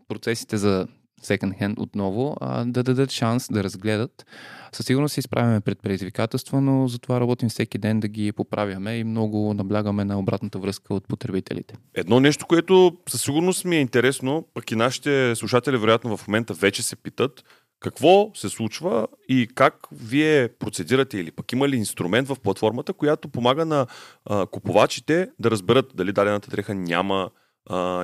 процесите 0.09 0.57
за 0.57 0.89
second 1.23 1.61
hand 1.61 1.79
отново, 1.79 2.37
а, 2.41 2.65
да 2.65 2.83
дадат 2.83 3.11
шанс 3.11 3.49
да 3.51 3.65
разгледат. 3.65 4.27
Със 4.73 4.87
сигурност 4.87 5.13
се 5.13 5.21
изправяме 5.21 5.61
пред 5.61 5.83
предизвикателства, 5.83 6.61
но 6.61 6.89
затова 6.89 7.21
работим 7.21 7.49
всеки 7.49 7.79
ден 7.79 8.01
да 8.01 8.09
ги 8.09 8.33
поправяме 8.33 8.97
и 8.97 9.05
много 9.05 9.55
наблягаме 9.55 10.05
на 10.05 10.19
обратната 10.19 10.59
връзка 10.59 10.95
от 10.95 11.09
потребителите. 11.09 11.75
Едно 11.95 12.21
нещо, 12.21 12.47
което 12.47 12.97
със 13.09 13.23
сигурност 13.23 13.65
ми 13.65 13.77
е 13.77 13.81
интересно, 13.81 14.47
пък 14.55 14.71
и 14.71 14.77
нашите 14.77 15.37
слушатели 15.37 15.77
вероятно 15.77 16.17
в 16.17 16.29
момента 16.29 16.55
вече 16.55 16.83
се 16.83 16.97
питат, 16.97 17.45
какво 17.81 18.31
се 18.35 18.49
случва 18.49 19.07
и 19.29 19.49
как 19.55 19.75
вие 19.93 20.49
процедирате 20.49 21.19
или 21.19 21.31
пък 21.31 21.53
има 21.53 21.69
ли 21.69 21.77
инструмент 21.77 22.29
в 22.29 22.37
платформата, 22.43 22.93
която 22.93 23.29
помага 23.29 23.65
на 23.65 23.87
а, 24.25 24.47
купувачите 24.47 25.29
да 25.39 25.51
разберат 25.51 25.93
дали 25.95 26.13
дадената 26.13 26.51
дреха 26.51 26.75
няма 26.75 27.31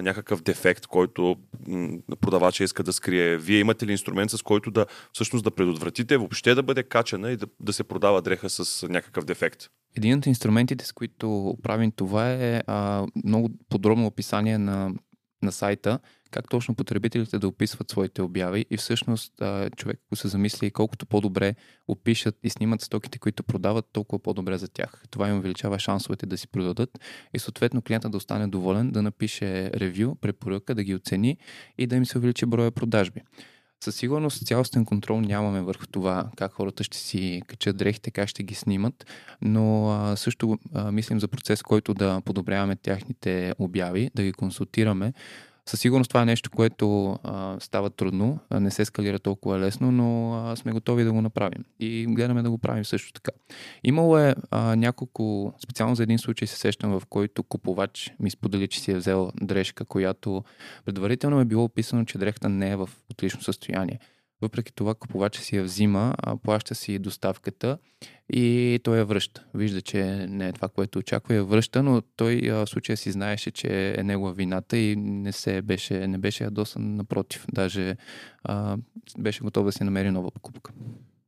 някакъв 0.02 0.42
дефект, 0.42 0.86
който 0.86 1.36
продавача 2.20 2.64
иска 2.64 2.82
да 2.82 2.92
скрие. 2.92 3.36
Вие 3.36 3.58
имате 3.58 3.86
ли 3.86 3.92
инструмент, 3.92 4.30
с 4.30 4.42
който 4.42 4.70
да 4.70 4.86
всъщност 5.12 5.44
да 5.44 5.50
предотвратите 5.50 6.16
въобще 6.16 6.54
да 6.54 6.62
бъде 6.62 6.82
качена 6.82 7.30
и 7.30 7.36
да, 7.36 7.46
да 7.60 7.72
се 7.72 7.84
продава 7.84 8.22
дреха 8.22 8.50
с 8.50 8.88
някакъв 8.88 9.24
дефект? 9.24 9.68
Един 9.96 10.18
от 10.18 10.26
инструментите, 10.26 10.86
с 10.86 10.92
които 10.92 11.56
правим 11.62 11.92
това 11.92 12.30
е 12.30 12.62
а, 12.66 13.06
много 13.24 13.50
подробно 13.68 14.06
описание 14.06 14.58
на, 14.58 14.90
на 15.42 15.52
сайта, 15.52 15.98
как 16.34 16.48
точно 16.48 16.74
потребителите 16.74 17.38
да 17.38 17.48
описват 17.48 17.90
своите 17.90 18.22
обяви 18.22 18.66
и 18.70 18.76
всъщност 18.76 19.32
човек, 19.76 20.00
ако 20.06 20.16
се 20.16 20.28
замисли 20.28 20.70
колкото 20.70 21.06
по-добре 21.06 21.54
опишат 21.88 22.36
и 22.42 22.50
снимат 22.50 22.80
стоките, 22.80 23.18
които 23.18 23.42
продават, 23.42 23.86
толкова 23.92 24.22
по-добре 24.22 24.58
за 24.58 24.68
тях. 24.68 25.02
Това 25.10 25.28
им 25.28 25.38
увеличава 25.38 25.78
шансовете 25.78 26.26
да 26.26 26.38
си 26.38 26.48
продадат 26.48 26.98
и 27.34 27.38
съответно 27.38 27.82
клиента 27.82 28.08
да 28.08 28.16
остане 28.16 28.48
доволен, 28.48 28.90
да 28.90 29.02
напише 29.02 29.70
ревю, 29.70 30.14
препоръка, 30.14 30.74
да 30.74 30.84
ги 30.84 30.94
оцени 30.94 31.36
и 31.78 31.86
да 31.86 31.96
им 31.96 32.06
се 32.06 32.18
увеличи 32.18 32.46
броя 32.46 32.70
продажби. 32.70 33.20
Със 33.84 33.96
сигурност 33.96 34.46
цялостен 34.46 34.84
контрол 34.84 35.20
нямаме 35.20 35.62
върху 35.62 35.86
това 35.86 36.30
как 36.36 36.52
хората 36.52 36.84
ще 36.84 36.96
си 36.96 37.42
качат 37.46 37.76
дрехите, 37.76 38.10
как 38.10 38.28
ще 38.28 38.42
ги 38.42 38.54
снимат, 38.54 39.06
но 39.42 39.90
а, 39.90 40.16
също 40.16 40.58
а, 40.74 40.92
мислим 40.92 41.20
за 41.20 41.28
процес, 41.28 41.62
който 41.62 41.94
да 41.94 42.20
подобряваме 42.24 42.76
тяхните 42.76 43.54
обяви, 43.58 44.10
да 44.14 44.22
ги 44.22 44.32
консултираме, 44.32 45.12
със 45.68 45.80
сигурност 45.80 46.08
това 46.08 46.22
е 46.22 46.26
нещо, 46.26 46.50
което 46.50 47.18
а, 47.22 47.56
става 47.60 47.90
трудно, 47.90 48.38
а 48.50 48.60
не 48.60 48.70
се 48.70 48.84
скалира 48.84 49.18
толкова 49.18 49.58
лесно, 49.58 49.92
но 49.92 50.34
а, 50.34 50.56
сме 50.56 50.72
готови 50.72 51.04
да 51.04 51.12
го 51.12 51.22
направим. 51.22 51.64
И 51.80 52.06
гледаме 52.08 52.42
да 52.42 52.50
го 52.50 52.58
правим 52.58 52.84
също 52.84 53.12
така. 53.12 53.30
Имало 53.84 54.18
е 54.18 54.34
а, 54.50 54.76
няколко, 54.76 55.54
специално 55.64 55.94
за 55.94 56.02
един 56.02 56.18
случай 56.18 56.48
се 56.48 56.56
сещам, 56.56 57.00
в 57.00 57.06
който 57.06 57.42
купувач 57.42 58.12
ми 58.20 58.30
сподели, 58.30 58.68
че 58.68 58.80
си 58.80 58.92
е 58.92 58.96
взел 58.96 59.30
дрежка, 59.42 59.84
която 59.84 60.44
предварително 60.84 61.40
е 61.40 61.44
било 61.44 61.64
описано, 61.64 62.04
че 62.04 62.18
дрехата 62.18 62.48
не 62.48 62.70
е 62.70 62.76
в 62.76 62.90
отлично 63.10 63.42
състояние. 63.42 63.98
Въпреки 64.44 64.72
това 64.74 64.94
купувача 64.94 65.42
си 65.42 65.56
я 65.56 65.62
взима, 65.62 66.14
плаща 66.42 66.74
си 66.74 66.98
доставката 66.98 67.78
и 68.32 68.80
той 68.84 68.98
я 68.98 69.04
връща. 69.04 69.44
Вижда, 69.54 69.82
че 69.82 70.26
не 70.28 70.48
е 70.48 70.52
това, 70.52 70.68
което 70.68 70.98
очаква, 70.98 71.34
я 71.34 71.44
връща, 71.44 71.82
но 71.82 72.02
той 72.16 72.40
в 72.50 72.66
случая 72.66 72.96
си 72.96 73.10
знаеше, 73.10 73.50
че 73.50 73.94
е 73.98 74.02
негова 74.02 74.32
вината 74.32 74.76
и 74.76 74.96
не, 74.96 75.32
се 75.32 75.62
беше, 75.62 76.06
не 76.06 76.18
беше 76.18 76.44
ядосан, 76.44 76.94
напротив. 76.94 77.46
Даже 77.52 77.96
а, 78.42 78.76
беше 79.18 79.42
готов 79.42 79.64
да 79.64 79.72
си 79.72 79.84
намери 79.84 80.10
нова 80.10 80.30
покупка. 80.30 80.72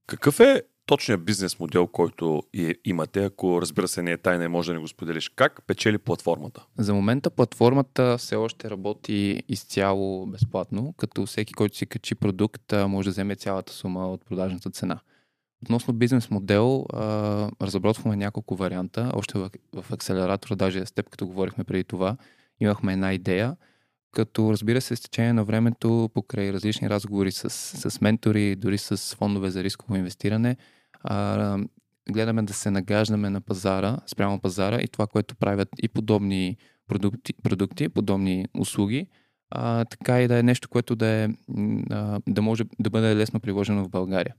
Какъв 0.06 0.40
е 0.40 0.62
точният 0.86 1.24
бизнес 1.24 1.58
модел, 1.58 1.86
който 1.86 2.42
имате, 2.84 3.24
ако 3.24 3.62
разбира 3.62 3.88
се 3.88 4.02
не 4.02 4.12
е 4.12 4.16
тайна 4.16 4.44
и 4.44 4.48
може 4.48 4.70
да 4.70 4.74
не 4.74 4.80
го 4.80 4.88
споделиш. 4.88 5.28
Как 5.28 5.62
печели 5.66 5.98
платформата? 5.98 6.66
За 6.78 6.94
момента 6.94 7.30
платформата 7.30 8.18
все 8.18 8.36
още 8.36 8.70
работи 8.70 9.42
изцяло 9.48 10.26
безплатно, 10.26 10.94
като 10.96 11.26
всеки, 11.26 11.54
който 11.54 11.76
си 11.76 11.86
качи 11.86 12.14
продукт, 12.14 12.72
може 12.88 13.08
да 13.08 13.10
вземе 13.10 13.36
цялата 13.36 13.72
сума 13.72 14.12
от 14.12 14.24
продажната 14.24 14.70
цена. 14.70 15.00
Относно 15.62 15.94
бизнес 15.94 16.30
модел, 16.30 16.86
разработваме 17.62 18.16
няколко 18.16 18.56
варианта. 18.56 19.10
Още 19.14 19.38
в, 19.38 19.50
в 19.82 19.92
акселератора, 19.92 20.56
даже 20.56 20.86
с 20.86 20.92
теб, 20.92 21.10
като 21.10 21.26
говорихме 21.26 21.64
преди 21.64 21.84
това, 21.84 22.16
имахме 22.60 22.92
една 22.92 23.12
идея, 23.12 23.56
като 24.12 24.52
разбира 24.52 24.80
се, 24.80 24.96
с 24.96 25.00
течение 25.00 25.32
на 25.32 25.44
времето, 25.44 26.10
покрай 26.14 26.52
различни 26.52 26.90
разговори 26.90 27.32
с, 27.32 27.50
с 27.90 28.00
ментори, 28.00 28.56
дори 28.56 28.78
с 28.78 29.14
фондове 29.14 29.50
за 29.50 29.64
рисково 29.64 29.96
инвестиране, 29.96 30.56
гледаме 32.10 32.42
да 32.42 32.52
се 32.52 32.70
нагаждаме 32.70 33.30
на 33.30 33.40
пазара, 33.40 33.98
спрямо 34.06 34.40
пазара 34.40 34.80
и 34.80 34.88
това, 34.88 35.06
което 35.06 35.36
правят 35.36 35.68
и 35.82 35.88
подобни 35.88 36.56
продукти, 36.88 37.32
продукти 37.42 37.88
подобни 37.88 38.46
услуги, 38.58 39.06
а, 39.50 39.84
така 39.84 40.22
и 40.22 40.28
да 40.28 40.38
е 40.38 40.42
нещо, 40.42 40.68
което 40.68 40.96
да, 40.96 41.06
е, 41.06 41.28
а, 41.90 42.20
да 42.28 42.42
може 42.42 42.64
да 42.78 42.90
бъде 42.90 43.16
лесно 43.16 43.40
приложено 43.40 43.84
в 43.84 43.88
България. 43.88 44.34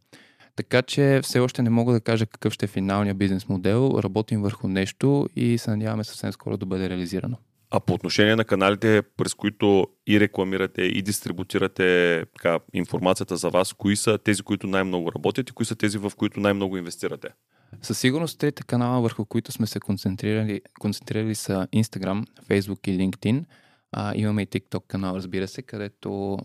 Така 0.55 0.81
че 0.81 1.19
все 1.23 1.39
още 1.39 1.61
не 1.61 1.69
мога 1.69 1.93
да 1.93 2.01
кажа 2.01 2.25
какъв 2.25 2.53
ще 2.53 2.65
е 2.65 2.69
финалният 2.69 3.17
бизнес 3.17 3.49
модел. 3.49 3.99
Работим 4.03 4.41
върху 4.41 4.67
нещо 4.67 5.27
и 5.35 5.57
се 5.57 5.71
надяваме 5.71 6.03
съвсем 6.03 6.31
скоро 6.31 6.57
да 6.57 6.65
бъде 6.65 6.89
реализирано. 6.89 7.37
А 7.71 7.79
по 7.79 7.93
отношение 7.93 8.35
на 8.35 8.45
каналите, 8.45 9.01
през 9.17 9.33
които 9.33 9.87
и 10.07 10.19
рекламирате, 10.19 10.81
и 10.81 11.01
дистрибутирате 11.01 12.23
така, 12.33 12.59
информацията 12.73 13.37
за 13.37 13.49
вас, 13.49 13.73
кои 13.73 13.95
са 13.95 14.17
тези, 14.17 14.43
които 14.43 14.67
най-много 14.67 15.11
работят 15.11 15.49
и 15.49 15.53
кои 15.53 15.65
са 15.65 15.75
тези, 15.75 15.97
в 15.97 16.11
които 16.17 16.39
най-много 16.39 16.77
инвестирате? 16.77 17.27
Със 17.81 17.99
сигурност 17.99 18.39
трите 18.39 18.63
канала, 18.63 19.01
върху 19.01 19.25
които 19.25 19.51
сме 19.51 19.67
се 19.67 19.79
концентрирали, 19.79 20.61
концентрирали 20.79 21.35
са 21.35 21.67
Instagram, 21.75 22.25
Facebook 22.49 22.87
и 22.87 22.97
LinkedIn. 22.97 23.43
А, 23.91 24.15
имаме 24.15 24.41
и 24.41 24.47
TikTok 24.47 24.87
канал, 24.87 25.15
разбира 25.15 25.47
се, 25.47 25.61
където 25.61 26.37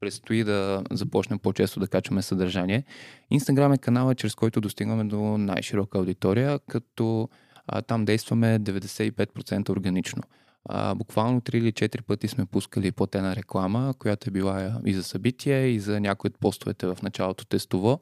предстои 0.00 0.44
да 0.44 0.82
започнем 0.90 1.38
по-често 1.38 1.80
да 1.80 1.88
качваме 1.88 2.22
съдържание. 2.22 2.84
Instagram 3.32 3.74
е 3.74 3.78
канала, 3.78 4.14
чрез 4.14 4.34
който 4.34 4.60
достигаме 4.60 5.04
до 5.04 5.38
най-широка 5.38 5.98
аудитория, 5.98 6.58
като 6.68 7.28
а, 7.66 7.82
там 7.82 8.04
действаме 8.04 8.60
95% 8.60 9.70
органично. 9.70 10.22
А, 10.64 10.94
буквално 10.94 11.40
3 11.40 11.54
или 11.54 11.72
4 11.72 12.02
пъти 12.02 12.28
сме 12.28 12.46
пускали 12.46 12.92
платена 12.92 13.36
реклама, 13.36 13.94
която 13.98 14.28
е 14.28 14.30
била 14.30 14.80
и 14.86 14.94
за 14.94 15.02
събития, 15.02 15.66
и 15.66 15.80
за 15.80 16.00
някои 16.00 16.28
от 16.28 16.38
постовете 16.38 16.86
в 16.86 16.98
началото 17.02 17.44
тестово. 17.44 18.00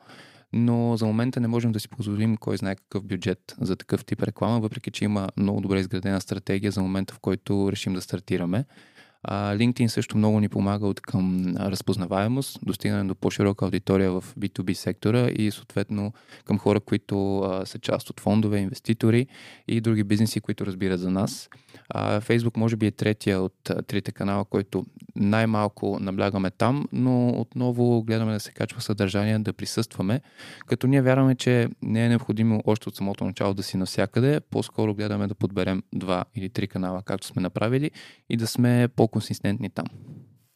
Но 0.52 0.97
за 0.97 1.07
момента 1.07 1.40
не 1.40 1.49
можем 1.49 1.73
да 1.73 1.81
си 1.81 1.88
позволим 1.88 2.37
кой 2.37 2.57
знае 2.57 2.76
какъв 2.76 3.04
бюджет 3.04 3.54
за 3.61 3.76
такъв 3.76 4.04
тип 4.04 4.23
реклама, 4.23 4.61
въпреки 4.61 4.90
че 4.90 5.04
има 5.04 5.28
много 5.37 5.61
добре 5.61 5.81
изградена 5.81 6.21
стратегия 6.21 6.73
за 6.73 6.83
момента, 6.83 7.14
в 7.14 7.19
който 7.19 7.73
решим 7.73 7.95
да 7.95 8.00
стартираме. 8.00 8.64
А, 9.25 9.55
LinkedIn 9.55 9.87
също 9.87 10.17
много 10.17 10.41
ни 10.41 10.49
помага 10.49 10.87
от 10.87 11.00
към 11.00 11.57
разпознаваемост, 11.57 12.59
достигане 12.62 13.05
до 13.05 13.14
по-широка 13.14 13.64
аудитория 13.64 14.11
в 14.11 14.25
B2B 14.38 14.73
сектора 14.73 15.29
и 15.31 15.50
съответно 15.50 16.12
към 16.45 16.59
хора, 16.59 16.81
които 16.81 17.38
а, 17.38 17.67
са 17.67 17.79
част 17.79 18.11
от 18.11 18.21
фондове, 18.21 18.59
инвеститори 18.59 19.26
и 19.69 19.81
други 19.81 20.05
бизнеси, 20.05 20.41
които 20.41 20.67
разбират 20.67 21.00
за 21.00 21.11
нас. 21.11 21.49
А, 21.88 22.21
Facebook 22.21 22.57
може 22.57 22.76
би 22.76 22.87
е 22.87 22.91
третия 22.91 23.41
от 23.41 23.71
а, 23.71 23.83
трите 23.83 24.12
канала, 24.12 24.45
който 24.45 24.85
най-малко 25.17 25.99
наблягаме 26.00 26.50
там, 26.50 26.88
но 26.93 27.29
отново 27.29 28.02
гледаме 28.02 28.33
да 28.33 28.41
се 28.41 28.52
качва 28.52 28.81
съдържание, 28.81 29.38
да 29.38 29.52
присъстваме, 29.52 30.21
като 30.67 30.87
ние 30.87 31.02
вярваме, 31.02 31.35
че 31.35 31.69
не 31.83 32.05
е 32.05 32.09
необходимо 32.09 32.62
още 32.67 32.88
от 32.88 32.97
самото 32.97 33.25
начало 33.25 33.55
да 33.55 33.62
си 33.62 33.76
навсякъде, 33.76 34.41
по-скоро 34.41 34.95
гледаме 34.95 35.26
да 35.26 35.35
подберем 35.35 35.83
два 35.95 36.25
или 36.35 36.49
три 36.49 36.69
канала, 36.69 37.02
както 37.02 37.26
сме 37.26 37.43
направили 37.43 37.91
и 38.29 38.37
да 38.37 38.47
сме 38.47 38.88
по 38.97 39.09
по-консистентни 39.12 39.71
там. 39.71 39.87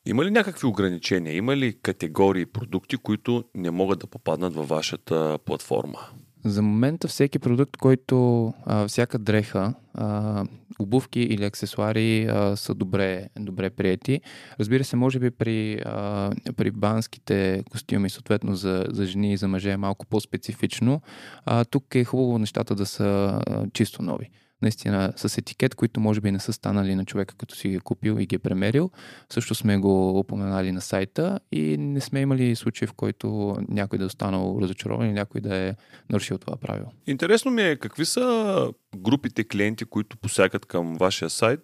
Има 0.07 0.25
ли 0.25 0.31
някакви 0.31 0.67
ограничения? 0.67 1.37
Има 1.37 1.57
ли 1.57 1.79
категории 1.83 2.47
продукти, 2.47 2.97
които 2.97 3.45
не 3.55 3.71
могат 3.71 3.99
да 3.99 4.07
попаднат 4.07 4.55
във 4.55 4.69
вашата 4.69 5.39
платформа? 5.45 5.99
За 6.45 6.63
момента 6.63 7.09
всеки 7.09 7.39
продукт, 7.39 7.77
който 7.77 8.47
а, 8.65 8.89
всяка 8.89 9.19
дреха, 9.19 9.75
а, 9.95 10.45
обувки 10.79 11.21
или 11.21 11.45
аксесуари 11.45 12.25
а, 12.25 12.57
са 12.57 12.75
добре, 12.75 13.29
добре 13.39 13.71
прияти. 13.71 14.21
Разбира 14.61 14.85
се, 14.85 14.97
може 14.97 15.19
би 15.19 15.31
при, 15.31 15.81
а, 15.85 16.31
при 16.57 16.71
банските 16.71 17.63
костюми, 17.71 18.11
съответно 18.11 18.55
за, 18.55 18.87
за 18.91 19.07
жени 19.07 19.33
и 19.33 19.37
за 19.37 19.49
мъже 19.49 19.71
е 19.71 19.77
малко 19.77 20.07
по-специфично. 20.07 21.01
А, 21.45 21.65
тук 21.65 21.95
е 21.95 22.05
хубаво 22.05 22.39
нещата 22.39 22.75
да 22.75 22.87
са 22.87 23.41
а, 23.47 23.67
чисто 23.73 24.03
нови 24.03 24.31
наистина 24.67 25.13
с 25.17 25.39
етикет, 25.39 25.75
които 25.75 26.01
може 26.01 26.21
би 26.21 26.31
не 26.31 26.41
са 26.41 26.53
станали 26.53 26.95
на 26.95 27.05
човека, 27.05 27.35
като 27.35 27.55
си 27.55 27.69
ги 27.69 27.75
е 27.75 27.81
купил 27.81 28.17
и 28.21 28.27
ги 28.27 28.37
е 28.37 28.39
премерил. 28.39 28.91
Също 29.33 29.55
сме 29.55 29.77
го 29.79 30.19
упоменали 30.19 30.73
на 30.73 30.81
сайта 30.81 31.41
и 31.53 31.77
не 31.79 32.01
сме 32.01 32.21
имали 32.21 32.57
случай, 32.57 32.89
в 32.89 32.93
който 32.93 33.57
някой 33.69 33.99
да 33.99 34.05
е 34.05 34.07
останал 34.07 34.59
разочарован 34.63 35.07
или 35.07 35.13
някой 35.13 35.41
да 35.41 35.57
е 35.57 35.75
нарушил 36.11 36.39
това 36.39 36.57
правило. 36.57 36.93
Интересно 37.07 37.51
ми 37.51 37.63
е 37.63 37.77
какви 37.77 38.05
са 38.05 38.69
групите 38.97 39.45
клиенти, 39.45 39.85
които 39.85 40.17
посягат 40.17 40.67
към 40.67 40.97
вашия 40.97 41.31
сайт, 41.31 41.61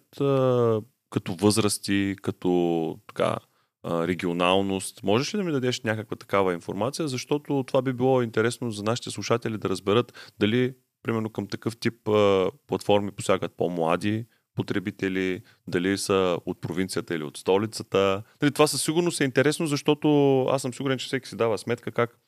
като 1.09 1.35
възрасти, 1.35 2.15
като 2.21 2.97
така, 3.07 3.37
регионалност. 3.85 5.03
Можеш 5.03 5.33
ли 5.33 5.37
да 5.37 5.43
ми 5.43 5.51
дадеш 5.51 5.81
някаква 5.81 6.15
такава 6.15 6.53
информация, 6.53 7.07
защото 7.07 7.63
това 7.67 7.81
би 7.81 7.93
било 7.93 8.21
интересно 8.21 8.71
за 8.71 8.83
нашите 8.83 9.09
слушатели 9.09 9.57
да 9.57 9.69
разберат 9.69 10.33
дали, 10.39 10.73
примерно, 11.03 11.29
към 11.29 11.47
такъв 11.47 11.77
тип 11.77 12.07
а, 12.07 12.51
платформи 12.67 13.11
посягат 13.11 13.57
по-млади 13.57 14.25
потребители, 14.55 15.41
дали 15.67 15.97
са 15.97 16.37
от 16.45 16.61
провинцията 16.61 17.15
или 17.15 17.23
от 17.23 17.37
столицата. 17.37 18.23
Дали, 18.39 18.51
това 18.51 18.67
със 18.67 18.81
сигурност 18.83 19.21
е 19.21 19.23
интересно, 19.23 19.67
защото 19.67 20.39
аз 20.45 20.61
съм 20.61 20.73
сигурен, 20.73 20.97
че 20.97 21.05
всеки 21.05 21.29
си 21.29 21.35
дава 21.35 21.57
сметка 21.57 21.91
как 21.91 22.19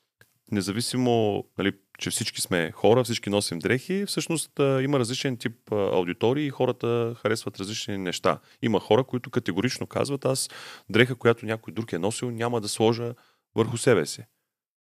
независимо, 0.52 1.44
нали, 1.58 1.72
че 1.98 2.10
всички 2.10 2.40
сме 2.40 2.70
хора, 2.70 3.04
всички 3.04 3.30
носим 3.30 3.58
дрехи, 3.58 4.04
всъщност 4.06 4.60
а, 4.60 4.82
има 4.82 4.98
различен 4.98 5.36
тип 5.36 5.72
а, 5.72 5.74
аудитории 5.74 6.46
и 6.46 6.50
хората 6.50 7.14
харесват 7.22 7.60
различни 7.60 7.98
неща. 7.98 8.38
Има 8.62 8.80
хора, 8.80 9.04
които 9.04 9.30
категорично 9.30 9.86
казват, 9.86 10.24
аз 10.24 10.48
дреха, 10.90 11.14
която 11.14 11.46
някой 11.46 11.72
друг 11.72 11.92
е 11.92 11.98
носил, 11.98 12.30
няма 12.30 12.60
да 12.60 12.68
сложа 12.68 13.14
върху 13.54 13.76
себе 13.76 14.06
си. 14.06 14.22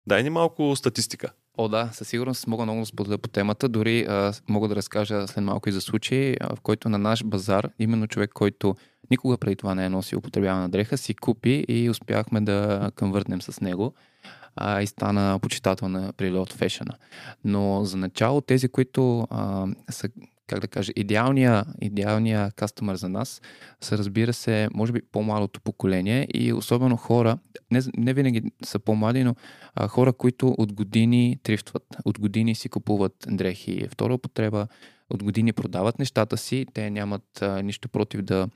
Дай 0.07 0.23
ни 0.23 0.31
малко 0.31 0.77
статистика. 0.77 1.33
О, 1.59 1.69
да, 1.69 1.91
със 1.93 2.09
сигурност 2.09 2.47
мога 2.47 2.65
много 2.65 2.81
да 2.81 2.87
споделя 2.87 3.19
по 3.19 3.29
темата. 3.29 3.69
Дори 3.69 4.05
а, 4.09 4.33
мога 4.49 4.69
да 4.69 4.77
разкажа 4.77 5.27
след 5.29 5.45
малко 5.45 5.69
и 5.69 5.73
за 5.73 5.81
случай, 5.81 6.35
а, 6.41 6.57
в 6.57 6.61
който 6.61 6.89
на 6.89 6.99
наш 6.99 7.25
базар, 7.25 7.71
именно 7.79 8.07
човек, 8.07 8.31
който 8.35 8.77
никога 9.11 9.39
преди 9.39 9.57
това 9.57 9.75
не 9.75 9.85
е 9.85 9.89
носил 9.89 10.19
употребявана 10.19 10.69
дреха, 10.69 10.99
си 10.99 11.15
купи 11.15 11.65
и 11.69 11.91
успяхме 11.91 12.41
да 12.41 12.91
конвъртнем 12.97 13.43
с 13.43 13.61
него 13.61 13.95
а, 14.57 14.83
и 14.83 14.87
стана 14.87 15.39
почитател 15.39 15.89
на 15.89 16.13
прилет 16.13 16.53
фешена. 16.53 16.95
Но 17.45 17.85
за 17.85 17.97
начало 17.97 18.41
тези, 18.41 18.69
които 18.69 19.27
а, 19.31 19.67
са 19.91 20.09
как 20.47 20.61
да 20.61 20.69
кажа, 20.69 20.93
идеалния, 20.97 21.65
идеалния 21.81 22.51
кастомер 22.57 22.95
за 22.95 23.09
нас 23.09 23.41
са, 23.81 23.99
разбира 23.99 24.33
се, 24.33 24.69
може 24.75 24.93
би 24.93 25.03
по-малото 25.13 25.61
поколение 25.61 26.29
и 26.35 26.53
особено 26.53 26.97
хора, 26.97 27.39
не, 27.71 27.81
не 27.97 28.15
винаги 28.15 28.43
са 28.65 28.79
по-млади, 28.79 29.25
но 29.25 29.35
а, 29.75 29.89
хора, 29.89 30.13
които 30.13 30.49
от 30.59 30.73
години 30.73 31.39
трифтват, 31.43 31.97
от 32.05 32.19
години 32.19 32.55
си 32.55 32.69
купуват 32.69 33.15
дрехи. 33.29 33.89
Втора 33.91 34.15
употреба, 34.15 34.67
от 35.11 35.23
години 35.23 35.53
продават 35.53 35.99
нещата 35.99 36.37
си, 36.37 36.67
те 36.75 36.91
нямат 36.91 37.43
а, 37.43 37.63
нищо 37.63 37.89
против 37.89 38.23
да 38.23 38.49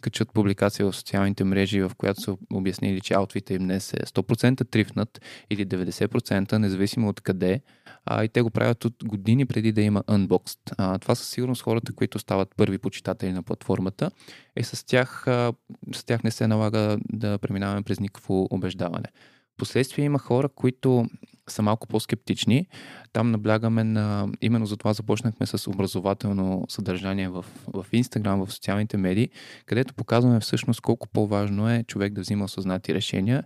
качат 0.00 0.32
публикация 0.32 0.86
в 0.86 0.96
социалните 0.96 1.44
мрежи, 1.44 1.82
в 1.82 1.92
която 1.96 2.20
са 2.20 2.36
обяснили, 2.52 3.00
че 3.00 3.14
аутфита 3.14 3.54
им 3.54 3.62
днес 3.62 3.92
е 3.92 3.96
100% 3.96 4.70
трифнат 4.70 5.20
или 5.50 5.66
90%, 5.66 6.58
независимо 6.58 7.08
от 7.08 7.20
къде. 7.20 7.60
А, 8.06 8.24
и 8.24 8.28
те 8.28 8.42
го 8.42 8.50
правят 8.50 8.84
от 8.84 8.94
години 9.04 9.46
преди 9.46 9.72
да 9.72 9.82
има 9.82 10.02
unboxed. 10.02 10.58
А, 10.78 10.98
това 10.98 11.14
са 11.14 11.24
сигурност 11.24 11.62
хората, 11.62 11.92
които 11.92 12.18
стават 12.18 12.48
първи 12.56 12.78
почитатели 12.78 13.32
на 13.32 13.42
платформата. 13.42 14.10
И 14.56 14.60
е, 14.60 14.64
с 14.64 14.86
тях, 14.86 15.28
а, 15.28 15.52
с 15.94 16.04
тях 16.04 16.24
не 16.24 16.30
се 16.30 16.46
налага 16.46 16.98
да 17.12 17.38
преминаваме 17.38 17.82
през 17.82 18.00
никакво 18.00 18.46
убеждаване. 18.50 19.08
Последствие 19.56 20.04
има 20.04 20.18
хора, 20.18 20.48
които 20.48 21.06
са 21.48 21.62
малко 21.62 21.86
по-скептични. 21.86 22.66
Там 23.12 23.30
наблягаме 23.30 23.84
на... 23.84 24.28
Именно 24.40 24.66
за 24.66 24.76
това 24.76 24.92
започнахме 24.92 25.46
с 25.46 25.70
образователно 25.70 26.64
съдържание 26.68 27.28
в, 27.28 27.44
в 27.66 27.86
Instagram, 27.92 28.44
в 28.44 28.52
социалните 28.52 28.96
медии, 28.96 29.28
където 29.66 29.94
показваме 29.94 30.40
всъщност 30.40 30.80
колко 30.80 31.08
по-важно 31.08 31.70
е 31.70 31.84
човек 31.88 32.12
да 32.12 32.20
взима 32.20 32.44
осъзнати 32.44 32.94
решения 32.94 33.44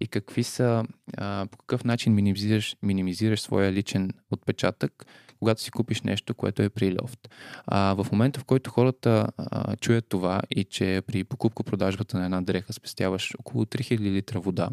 и 0.00 0.06
какви 0.06 0.42
са, 0.42 0.84
а, 1.16 1.46
по 1.50 1.58
какъв 1.58 1.84
начин 1.84 2.14
минимизираш, 2.14 2.76
минимизираш 2.82 3.40
своя 3.40 3.72
личен 3.72 4.10
отпечатък, 4.30 5.06
когато 5.38 5.62
си 5.62 5.70
купиш 5.70 6.02
нещо, 6.02 6.34
което 6.34 6.62
е 6.62 6.68
при 6.68 6.96
лофт. 7.02 7.28
А, 7.66 7.94
в 7.94 8.06
момента, 8.12 8.40
в 8.40 8.44
който 8.44 8.70
хората 8.70 9.26
а, 9.36 9.76
чуят 9.76 10.08
това 10.08 10.42
и 10.50 10.64
че 10.64 11.02
при 11.06 11.24
покупко-продажбата 11.24 12.18
на 12.18 12.24
една 12.24 12.40
дреха 12.40 12.72
спестяваш 12.72 13.34
около 13.38 13.64
3000 13.64 14.00
литра 14.00 14.40
вода, 14.40 14.68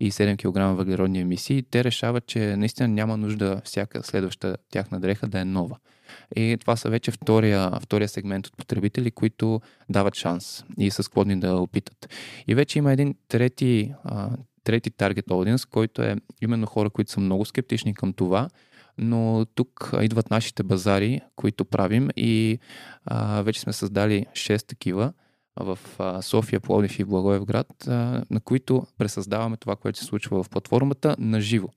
и 0.00 0.10
7 0.10 0.36
кг 0.36 0.78
въглеродни 0.78 1.20
емисии, 1.20 1.62
те 1.62 1.84
решават, 1.84 2.26
че 2.26 2.56
наистина 2.56 2.88
няма 2.88 3.16
нужда 3.16 3.60
всяка 3.64 4.02
следваща 4.02 4.56
тяхна 4.70 5.00
дреха 5.00 5.28
да 5.28 5.40
е 5.40 5.44
нова. 5.44 5.76
И 6.36 6.56
това 6.60 6.76
са 6.76 6.90
вече 6.90 7.10
втория, 7.10 7.70
втория 7.80 8.08
сегмент 8.08 8.46
от 8.46 8.56
потребители, 8.56 9.10
които 9.10 9.60
дават 9.88 10.14
шанс 10.14 10.64
и 10.78 10.90
са 10.90 11.02
склонни 11.02 11.40
да 11.40 11.56
опитат. 11.56 12.08
И 12.48 12.54
вече 12.54 12.78
има 12.78 12.92
един 12.92 13.14
трети, 13.28 13.94
трети 14.64 14.90
таргет 14.90 15.30
аудиенс, 15.30 15.64
който 15.64 16.02
е 16.02 16.16
именно 16.42 16.66
хора, 16.66 16.90
които 16.90 17.10
са 17.10 17.20
много 17.20 17.44
скептични 17.44 17.94
към 17.94 18.12
това, 18.12 18.48
но 18.98 19.46
тук 19.54 19.92
идват 20.02 20.30
нашите 20.30 20.62
базари, 20.62 21.20
които 21.36 21.64
правим 21.64 22.08
и 22.16 22.58
а, 23.04 23.42
вече 23.42 23.60
сме 23.60 23.72
създали 23.72 24.26
6 24.32 24.66
такива, 24.66 25.12
в 25.62 25.78
София, 26.22 26.60
Пловдив 26.60 26.98
и 26.98 27.04
Благоевград, 27.04 27.84
на 28.30 28.40
които 28.44 28.86
пресъздаваме 28.98 29.56
това, 29.56 29.76
което 29.76 29.98
се 29.98 30.04
случва 30.04 30.42
в 30.42 30.48
платформата 30.48 31.16
на 31.18 31.40
живо. 31.40 31.68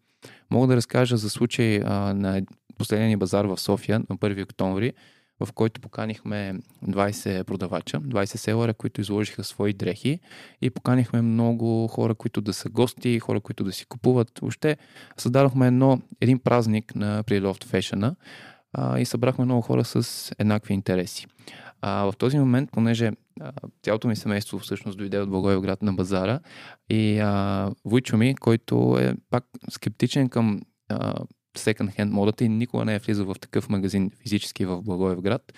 Мога 0.52 0.68
да 0.68 0.76
разкажа 0.76 1.18
за 1.18 1.30
случай 1.30 1.80
на 1.80 2.42
последния 2.78 3.18
базар 3.18 3.46
в 3.46 3.60
София 3.60 4.00
на 4.00 4.18
1 4.18 4.44
октомври, 4.44 4.94
в 5.40 5.54
който 5.54 5.82
поканихме 5.82 6.54
20 6.88 7.44
продавача, 7.44 8.02
20 8.02 8.26
селера, 8.26 8.74
които 8.74 9.02
изложиха 9.02 9.44
свои 9.44 9.74
дрехи 9.74 10.20
и 10.62 10.70
поканихме 10.70 11.22
много 11.22 11.88
хора, 11.88 12.16
които 12.16 12.42
да 12.42 12.54
са 12.54 12.70
гости, 12.70 13.20
хора, 13.20 13.40
които 13.40 13.64
да 13.64 13.72
си 13.72 13.86
купуват. 13.86 14.40
Въобще 14.42 14.78
създадохме 15.18 15.68
едно, 15.68 16.02
един 16.22 16.40
празник 16.40 16.96
на 16.96 17.24
Preloved 17.24 17.64
Fashion 17.64 18.16
и 19.00 19.06
събрахме 19.06 19.46
много 19.46 19.62
хора 19.62 19.86
с 19.86 20.32
еднакви 20.40 20.74
интереси. 20.74 21.28
А, 21.82 22.04
в 22.04 22.14
този 22.18 22.40
момент, 22.40 22.70
понеже 22.72 23.12
цялото 23.84 24.08
ми 24.08 24.16
семейство 24.16 24.60
всъщност 24.60 24.98
дойде 24.98 25.20
от 25.20 25.30
Благоевград 25.30 25.82
на 25.82 25.94
базара 25.94 26.40
и 26.90 27.20
а, 27.20 27.72
Войчо 27.86 28.18
ми, 28.18 28.36
който 28.36 28.98
е 29.00 29.16
пак 29.30 29.46
скептичен 29.70 30.30
към 30.30 30.62
секонд-хенд 31.58 32.12
модата 32.12 32.44
и 32.44 32.50
никога 32.50 32.86
не 32.86 32.96
е 32.96 33.00
влизал 33.00 33.26
в 33.26 33.40
такъв 33.40 33.70
магазин 33.70 34.12
физически 34.22 34.66
в 34.66 34.82
Благоевград. 34.82 35.54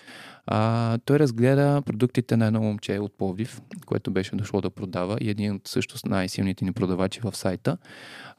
А, 0.46 0.98
той 0.98 1.18
разгледа 1.18 1.82
продуктите 1.86 2.36
на 2.36 2.46
едно 2.46 2.60
момче 2.60 2.98
от 2.98 3.18
Пловдив, 3.18 3.60
което 3.86 4.10
беше 4.10 4.36
дошло 4.36 4.60
да 4.60 4.70
продава 4.70 5.18
и 5.20 5.30
един 5.30 5.54
от 5.54 5.68
също 5.68 5.96
най-силните 6.06 6.64
ни 6.64 6.72
продавачи 6.72 7.20
в 7.20 7.36
сайта. 7.36 7.78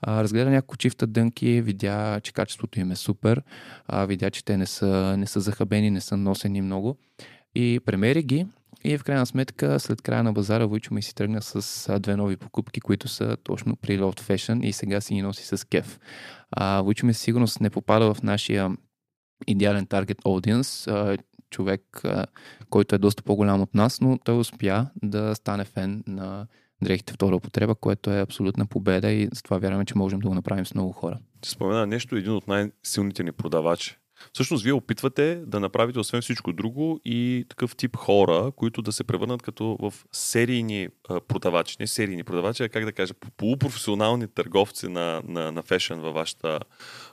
А, 0.02 0.24
разгледа 0.24 0.50
няколко 0.50 0.78
чифта 0.78 1.08
дънки, 1.08 1.62
видя, 1.62 2.22
че 2.24 2.34
качеството 2.34 2.80
им 2.80 2.92
е 2.92 2.96
супер, 2.96 3.42
а, 3.88 4.06
видя, 4.06 4.32
че 4.32 4.46
те 4.46 4.58
не 4.58 4.66
са, 4.66 5.16
не 5.18 5.28
са 5.28 5.40
захабени, 5.40 5.92
не 5.92 6.02
са 6.02 6.18
носени 6.18 6.62
много 6.62 6.98
и 7.56 7.80
премери 7.86 8.24
ги 8.24 8.46
и 8.88 8.98
в 8.98 9.04
крайна 9.04 9.26
сметка, 9.26 9.80
след 9.80 10.02
края 10.02 10.24
на 10.24 10.34
базара, 10.34 10.66
Войчо 10.66 10.94
ми 10.94 11.02
си 11.02 11.16
тръгна 11.16 11.42
с 11.42 12.00
две 12.00 12.16
нови 12.16 12.38
покупки, 12.38 12.82
които 12.82 13.08
са 13.08 13.38
точно 13.44 13.76
при 13.76 14.00
Loft 14.00 14.22
Fashion 14.22 14.66
и 14.66 14.74
сега 14.74 15.02
си 15.02 15.14
ги 15.14 15.22
носи 15.22 15.58
с 15.58 15.68
кеф. 15.68 16.00
А, 16.52 16.82
Войчо 16.82 17.06
ми 17.06 17.14
сигурност 17.14 17.62
не 17.62 17.70
попада 17.70 18.14
в 18.14 18.24
нашия 18.24 18.72
идеален 19.48 19.86
таргет 19.86 20.18
аудиенс, 20.26 20.88
човек, 21.50 22.02
който 22.70 22.96
е 22.96 22.98
доста 22.98 23.24
по-голям 23.24 23.62
от 23.62 23.76
нас, 23.76 24.02
но 24.02 24.18
той 24.18 24.38
успя 24.38 24.88
да 25.04 25.36
стане 25.36 25.66
фен 25.66 26.04
на 26.08 26.48
дрехите 26.84 27.14
втора 27.14 27.36
употреба, 27.36 27.76
което 27.76 28.12
е 28.12 28.22
абсолютна 28.22 28.66
победа 28.66 29.12
и 29.12 29.30
затова 29.34 29.58
вярваме, 29.58 29.86
че 29.86 29.98
можем 29.98 30.20
да 30.20 30.28
го 30.28 30.36
направим 30.36 30.66
с 30.66 30.74
много 30.74 30.92
хора. 30.92 31.20
Ти 31.42 31.50
спомена 31.50 31.88
нещо, 31.88 32.16
един 32.16 32.32
от 32.32 32.48
най-силните 32.48 33.24
ни 33.24 33.32
продавачи 33.32 33.98
Всъщност, 34.34 34.64
вие 34.64 34.74
опитвате 34.74 35.42
да 35.48 35.60
направите, 35.60 36.00
освен 36.00 36.22
всичко 36.22 36.54
друго, 36.54 37.00
и 37.06 37.46
такъв 37.50 37.76
тип 37.76 37.96
хора, 37.96 38.52
които 38.56 38.82
да 38.82 38.92
се 38.92 39.04
превърнат 39.04 39.42
като 39.42 39.78
в 39.80 39.94
серийни 40.12 40.88
продавачи. 41.28 41.78
Не 41.80 41.88
серийни 41.88 42.24
продавачи, 42.24 42.64
а 42.64 42.70
как 42.70 42.86
да 42.86 42.92
кажа, 42.92 43.14
полупрофесионални 43.38 44.28
търговци 44.28 44.88
на, 44.88 45.22
на, 45.28 45.52
на 45.52 45.64
фешен 45.64 46.00
във 46.00 46.14
вашата 46.14 46.60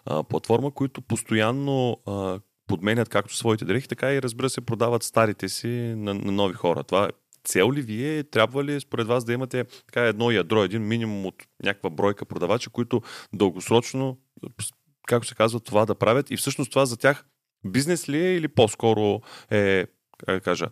а, 0.07 0.23
платформа, 0.23 0.71
които 0.71 1.03
постоянно 1.03 2.01
а, 2.07 2.40
подменят 2.67 3.09
както 3.09 3.37
своите 3.37 3.64
дрехи, 3.64 3.88
така 3.88 4.12
и 4.12 4.23
разбира 4.23 4.51
се 4.51 4.61
продават 4.61 5.03
старите 5.03 5.49
си 5.49 5.69
на, 5.97 6.14
на 6.14 6.33
нови 6.33 6.55
хора. 6.55 6.85
Това 6.85 7.05
е 7.05 7.09
цел 7.45 7.73
ли 7.73 7.83
вие? 7.83 8.25
Трябва 8.25 8.64
ли 8.64 8.81
според 8.81 9.07
вас 9.07 9.25
да 9.25 9.33
имате 9.33 9.64
така 9.64 10.01
едно 10.01 10.31
ядро, 10.31 10.62
един 10.62 10.83
минимум 10.83 11.27
от 11.27 11.35
някаква 11.64 11.90
бройка 11.90 12.25
продавачи, 12.25 12.71
които 12.71 13.03
дългосрочно 13.33 14.19
както 15.07 15.29
се 15.29 15.35
казва, 15.35 15.61
това 15.61 15.87
да 15.87 15.95
правят 15.95 16.31
и 16.31 16.37
всъщност 16.37 16.71
това 16.71 16.87
за 16.87 16.97
тях 16.97 17.25
бизнес 17.67 18.09
ли 18.09 18.27
е 18.27 18.37
или 18.37 18.49
по-скоро 18.49 19.21
е, 19.51 19.87
как 20.27 20.35
да 20.35 20.40
кажа, 20.40 20.67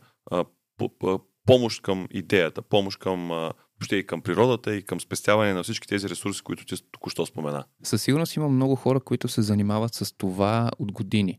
помощ 1.47 1.83
към 1.83 2.09
идеята, 2.11 2.63
помощ 2.63 2.99
към 2.99 3.29
въобще 3.29 3.97
и 3.97 4.07
към 4.07 4.23
природата, 4.23 4.75
и 4.75 4.83
към 4.83 5.01
спестяване 5.01 5.53
на 5.53 5.63
всички 5.63 5.89
тези 5.89 6.09
ресурси, 6.09 6.43
които 6.43 6.65
ти 6.65 6.75
току-що 6.91 7.27
спомена. 7.27 7.65
Със 7.83 8.03
сигурност 8.03 8.37
има 8.37 8.49
много 8.49 8.77
хора, 8.77 9.01
които 9.01 9.29
се 9.29 9.43
занимават 9.43 9.95
с 9.95 10.17
това 10.17 10.71
от 10.79 10.93
години. 10.93 11.39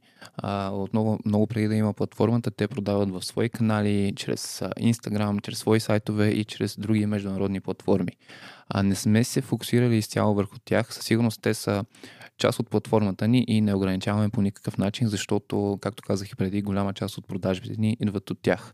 Отново, 0.71 1.19
много 1.25 1.47
преди 1.47 1.67
да 1.67 1.75
има 1.75 1.93
платформата, 1.93 2.51
те 2.51 2.67
продават 2.67 3.09
в 3.11 3.25
свои 3.25 3.49
канали, 3.49 4.13
чрез 4.15 4.59
Instagram, 4.59 5.41
чрез 5.41 5.59
свои 5.59 5.79
сайтове 5.79 6.29
и 6.29 6.45
чрез 6.45 6.79
други 6.79 7.05
международни 7.05 7.61
платформи. 7.61 8.11
Не 8.83 8.95
сме 8.95 9.23
се 9.23 9.41
фокусирали 9.41 9.97
изцяло 9.97 10.35
върху 10.35 10.55
тях. 10.65 10.93
Със 10.93 11.05
сигурност 11.05 11.41
те 11.41 11.53
са 11.53 11.85
част 12.37 12.59
от 12.59 12.69
платформата 12.69 13.27
ни 13.27 13.45
и 13.47 13.61
не 13.61 13.73
ограничаваме 13.73 14.29
по 14.29 14.41
никакъв 14.41 14.77
начин, 14.77 15.07
защото, 15.07 15.77
както 15.81 16.03
казах 16.03 16.29
и 16.29 16.35
преди, 16.35 16.61
голяма 16.61 16.93
част 16.93 17.17
от 17.17 17.27
продажбите 17.27 17.81
ни 17.81 17.97
идват 17.99 18.29
от 18.29 18.39
тях 18.41 18.73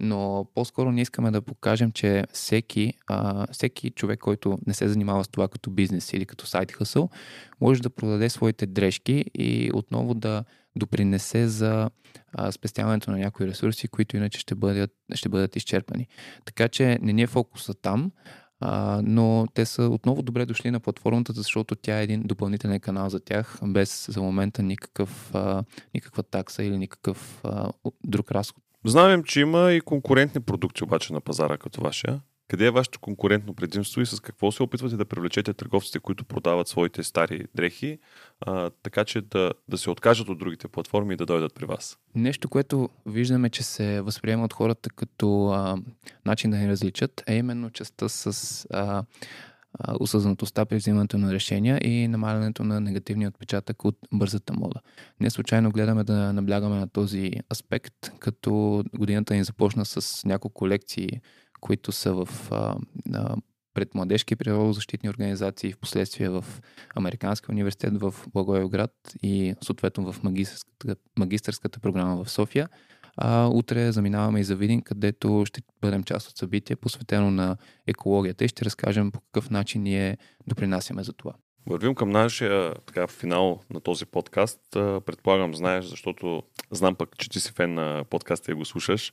но 0.00 0.46
по-скоро 0.54 0.92
ние 0.92 1.02
искаме 1.02 1.30
да 1.30 1.42
покажем, 1.42 1.92
че 1.92 2.24
всеки, 2.32 2.94
а, 3.06 3.46
всеки 3.52 3.90
човек, 3.90 4.18
който 4.18 4.58
не 4.66 4.74
се 4.74 4.88
занимава 4.88 5.24
с 5.24 5.28
това 5.28 5.48
като 5.48 5.70
бизнес 5.70 6.12
или 6.12 6.26
като 6.26 6.46
сайт 6.46 6.72
хъсъл, 6.72 7.10
може 7.60 7.82
да 7.82 7.90
продаде 7.90 8.28
своите 8.28 8.66
дрежки 8.66 9.24
и 9.34 9.70
отново 9.74 10.14
да 10.14 10.44
допринесе 10.76 11.48
за 11.48 11.90
а, 12.32 12.52
спестяването 12.52 13.10
на 13.10 13.18
някои 13.18 13.46
ресурси, 13.46 13.88
които 13.88 14.16
иначе 14.16 14.40
ще 14.40 14.54
бъдат, 14.54 14.90
ще 15.14 15.28
бъдат 15.28 15.56
изчерпани. 15.56 16.08
Така 16.44 16.68
че 16.68 16.98
не 17.02 17.12
ни 17.12 17.22
е 17.22 17.26
фокуса 17.26 17.74
там, 17.74 18.12
а, 18.60 19.00
но 19.04 19.46
те 19.54 19.66
са 19.66 19.82
отново 19.82 20.22
добре 20.22 20.46
дошли 20.46 20.70
на 20.70 20.80
платформата, 20.80 21.32
защото 21.32 21.76
тя 21.76 22.00
е 22.00 22.02
един 22.02 22.22
допълнителен 22.22 22.80
канал 22.80 23.08
за 23.08 23.20
тях, 23.20 23.58
без 23.62 24.06
за 24.10 24.22
момента 24.22 24.62
никакъв, 24.62 25.34
а, 25.34 25.64
никаква 25.94 26.22
такса 26.22 26.64
или 26.64 26.78
никакъв 26.78 27.40
а, 27.44 27.72
друг 28.04 28.32
разход. 28.32 28.62
Знаем, 28.84 29.24
че 29.24 29.40
има 29.40 29.72
и 29.72 29.80
конкурентни 29.80 30.40
продукти 30.40 30.84
обаче 30.84 31.12
на 31.12 31.20
пазара 31.20 31.58
като 31.58 31.80
вашия. 31.80 32.20
Къде 32.50 32.66
е 32.66 32.70
вашето 32.70 33.00
конкурентно 33.00 33.54
предимство 33.54 34.00
и 34.00 34.06
с 34.06 34.20
какво 34.20 34.52
се 34.52 34.62
опитвате 34.62 34.96
да 34.96 35.04
привлечете 35.04 35.54
търговците, 35.54 35.98
които 35.98 36.24
продават 36.24 36.68
своите 36.68 37.02
стари 37.02 37.44
дрехи, 37.54 37.98
а, 38.40 38.70
така 38.82 39.04
че 39.04 39.20
да, 39.20 39.52
да 39.68 39.78
се 39.78 39.90
откажат 39.90 40.28
от 40.28 40.38
другите 40.38 40.68
платформи 40.68 41.14
и 41.14 41.16
да 41.16 41.26
дойдат 41.26 41.54
при 41.54 41.64
вас? 41.66 41.98
Нещо, 42.14 42.48
което 42.48 42.88
виждаме, 43.06 43.50
че 43.50 43.62
се 43.62 44.00
възприема 44.00 44.44
от 44.44 44.52
хората 44.52 44.90
като 44.90 45.48
а, 45.48 45.78
начин 46.26 46.50
да 46.50 46.56
ни 46.56 46.68
различат, 46.68 47.22
е 47.26 47.36
именно 47.36 47.70
частта 47.70 48.08
с 48.08 48.66
а, 48.70 49.02
осъзнатостта 50.00 50.64
при 50.64 50.76
взимането 50.76 51.18
на 51.18 51.32
решения 51.32 51.80
и 51.84 52.08
намалянето 52.08 52.64
на 52.64 52.80
негативния 52.80 53.28
отпечатък 53.28 53.84
от 53.84 53.98
бързата 54.12 54.52
мода. 54.52 54.80
Не 55.20 55.30
случайно 55.30 55.70
гледаме 55.70 56.04
да 56.04 56.32
наблягаме 56.32 56.76
на 56.76 56.88
този 56.88 57.30
аспект, 57.52 58.10
като 58.18 58.84
годината 58.94 59.34
ни 59.34 59.44
започна 59.44 59.84
с 59.84 60.24
няколко 60.24 60.68
лекции, 60.68 61.20
които 61.60 61.92
са 61.92 62.14
в 62.14 62.28
а, 62.50 62.76
а, 63.14 63.36
пред 63.74 63.94
младежки 63.94 64.36
природозащитни 64.36 65.10
организации, 65.10 65.72
в 65.72 65.78
последствие 65.78 66.28
в 66.28 66.44
Американския 66.94 67.52
университет 67.52 68.00
в 68.00 68.14
Благоевград 68.32 68.92
и 69.22 69.54
съответно 69.62 70.12
в 70.12 70.22
магистърската, 70.22 70.96
магистърската 71.18 71.80
програма 71.80 72.24
в 72.24 72.30
София. 72.30 72.68
А 73.16 73.46
утре 73.46 73.92
заминаваме 73.92 74.40
и 74.40 74.44
за 74.44 74.56
Видин, 74.56 74.82
където 74.82 75.44
ще 75.46 75.62
бъдем 75.80 76.02
част 76.02 76.28
от 76.28 76.36
събитие, 76.36 76.76
посветено 76.76 77.30
на 77.30 77.56
екологията 77.86 78.44
и 78.44 78.48
ще 78.48 78.64
разкажем 78.64 79.10
по 79.10 79.20
какъв 79.20 79.50
начин 79.50 79.82
ние 79.82 80.18
допринасяме 80.46 81.04
за 81.04 81.12
това. 81.12 81.32
Вървим 81.66 81.94
към 81.94 82.10
нашия 82.10 82.74
така, 82.74 83.06
финал 83.06 83.60
на 83.70 83.80
този 83.80 84.06
подкаст. 84.06 84.60
Предполагам, 84.72 85.54
знаеш, 85.54 85.84
защото 85.84 86.42
знам 86.70 86.94
пък, 86.94 87.18
че 87.18 87.30
ти 87.30 87.40
си 87.40 87.52
фен 87.52 87.74
на 87.74 88.04
подкаста 88.10 88.50
и 88.50 88.54
го 88.54 88.64
слушаш. 88.64 89.12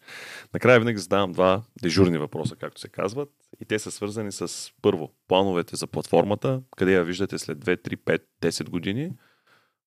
Накрая 0.53 0.79
винаги 0.79 0.99
задавам 0.99 1.31
два 1.31 1.63
дежурни 1.81 2.17
въпроса, 2.17 2.55
както 2.55 2.81
се 2.81 2.88
казват. 2.88 3.29
И 3.60 3.65
те 3.65 3.79
са 3.79 3.91
свързани 3.91 4.31
с 4.31 4.71
първо, 4.81 5.12
плановете 5.27 5.75
за 5.75 5.88
платформата, 5.88 6.62
къде 6.77 6.93
я 6.93 7.03
виждате 7.03 7.38
след 7.38 7.57
2, 7.57 7.88
3, 7.89 7.95
5, 7.95 8.21
10 8.41 8.69
години, 8.69 9.12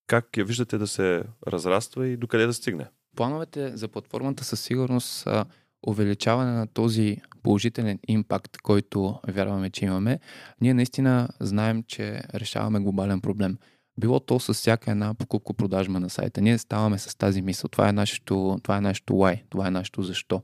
как 0.07 0.37
я 0.37 0.45
виждате 0.45 0.79
да 0.79 0.87
се 0.87 1.25
разраства 1.47 2.09
и 2.09 2.17
докъде 2.17 2.47
да 2.47 2.55
стигне. 2.55 2.87
Плановете 3.17 3.77
за 3.77 3.89
платформата 3.89 4.45
със 4.45 4.61
сигурност 4.61 5.09
са 5.09 5.45
увеличаване 5.87 6.53
на 6.53 6.67
този 6.67 7.17
положителен 7.43 7.99
импакт, 8.09 8.57
който 8.57 9.21
вярваме, 9.29 9.71
че 9.71 9.85
имаме. 9.85 10.19
Ние 10.61 10.75
наистина 10.75 11.29
знаем, 11.41 11.83
че 11.83 12.23
решаваме 12.35 12.81
глобален 12.81 13.21
проблем. 13.21 13.59
Било 14.01 14.21
то 14.21 14.41
с 14.41 14.55
всяка 14.55 14.91
една 14.91 15.15
покупко-продажба 15.15 16.01
на 16.01 16.11
сайта. 16.11 16.41
Ние 16.41 16.59
ставаме 16.59 16.99
с 16.99 17.17
тази 17.19 17.43
мисъл. 17.43 17.69
Това 17.69 17.89
е 17.89 17.93
нашето, 17.93 18.59
това 18.63 18.77
е 18.77 18.81
нашето 18.81 19.13
why, 19.13 19.43
това 19.51 19.67
е 19.67 19.71
нашето 19.71 20.03
защо. 20.03 20.43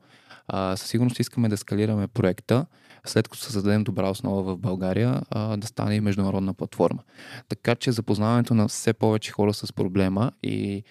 А, 0.49 0.77
със 0.77 0.89
сигурност 0.89 1.21
искаме 1.21 1.49
да 1.49 1.57
скалираме 1.57 2.07
проекта, 2.07 2.67
след 3.07 3.29
като 3.29 3.43
създадем 3.43 3.85
добра 3.85 4.11
основа 4.11 4.43
в 4.43 4.59
България, 4.59 5.21
а, 5.31 5.57
да 5.57 5.67
стане 5.67 5.95
и 5.95 6.01
международна 6.01 6.55
платформа. 6.55 7.03
Така 7.49 7.75
че 7.75 7.93
запознаването 7.93 8.55
на 8.55 8.69
все 8.69 8.93
повече 8.93 9.33
хора 9.33 9.55
с 9.55 9.73
проблема 9.73 10.33
и 10.43 10.85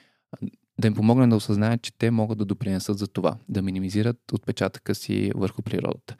да 0.79 0.87
им 0.87 0.93
помогне 0.93 1.27
да 1.27 1.35
осъзнаят, 1.35 1.81
че 1.81 1.97
те 1.97 2.11
могат 2.11 2.37
да 2.37 2.45
допринесат 2.45 2.97
за 2.97 3.07
това, 3.07 3.37
да 3.49 3.61
минимизират 3.61 4.31
отпечатъка 4.33 4.95
си 4.95 5.31
върху 5.35 5.61
природата. 5.61 6.15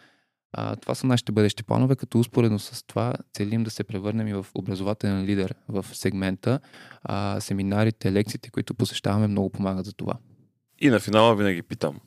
А, 0.57 0.75
това 0.75 0.95
са 0.95 1.07
нашите 1.07 1.31
бъдещи 1.31 1.63
планове, 1.63 1.95
като 1.95 2.19
успоредно 2.19 2.59
с 2.59 2.83
това 2.87 3.13
целим 3.33 3.63
да 3.63 3.71
се 3.71 3.83
превърнем 3.83 4.27
и 4.27 4.33
в 4.33 4.45
образователен 4.55 5.25
лидер 5.25 5.55
в 5.67 5.85
сегмента. 5.93 6.59
А, 7.03 7.39
семинарите, 7.39 8.11
лекциите, 8.11 8.49
които 8.49 8.73
посещаваме, 8.73 9.27
много 9.27 9.49
помагат 9.49 9.85
за 9.85 9.93
това. 9.93 10.13
И 10.79 10.89
на 10.89 10.99
финала 10.99 11.35
винаги 11.35 11.61
питам 11.61 11.99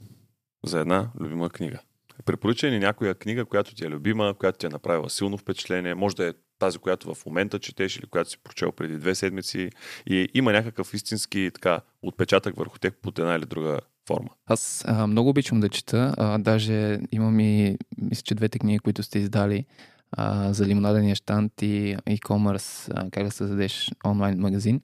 за 0.66 0.80
една 0.80 1.11
любима 1.20 1.50
книга. 1.50 1.80
Препоръча 2.24 2.70
ни 2.70 2.78
някоя 2.78 3.14
книга, 3.14 3.44
която 3.44 3.74
ти 3.74 3.84
е 3.84 3.90
любима, 3.90 4.34
която 4.38 4.58
ти 4.58 4.66
е 4.66 4.68
направила 4.68 5.11
силно 5.11 5.38
впечатление. 5.38 5.94
Може 5.94 6.16
да 6.16 6.28
е 6.28 6.32
тази, 6.59 6.79
която 6.79 7.14
в 7.14 7.27
момента 7.27 7.59
четеш 7.59 7.97
или 7.97 8.07
която 8.07 8.31
си 8.31 8.38
прочел 8.44 8.73
преди 8.73 8.97
две 8.97 9.14
седмици 9.14 9.71
и 10.07 10.29
има 10.35 10.53
някакъв 10.53 10.94
истински 10.94 11.51
така, 11.55 11.81
отпечатък 12.03 12.57
върху 12.57 12.79
теб 12.79 12.94
под 13.03 13.18
една 13.18 13.35
или 13.35 13.47
друга 13.47 13.81
форма. 14.09 14.29
Аз 14.47 14.85
а, 14.87 15.07
много 15.07 15.29
обичам 15.29 15.61
да 15.61 15.68
чета. 15.68 16.14
А, 16.18 16.38
даже 16.38 17.01
имам 17.12 17.40
и, 17.40 17.79
мисля, 17.99 18.23
че 18.23 18.35
двете 18.35 18.59
книги, 18.59 18.79
които 18.79 19.03
сте 19.03 19.18
издали 19.18 19.64
а, 20.12 20.53
за 20.53 20.66
лимонадения 20.66 21.14
штант 21.14 21.62
и 21.62 21.97
e-commerce, 21.97 22.92
а, 22.94 23.11
как 23.11 23.25
да 23.25 23.31
създадеш 23.31 23.90
онлайн 24.07 24.40
магазин. 24.40 24.81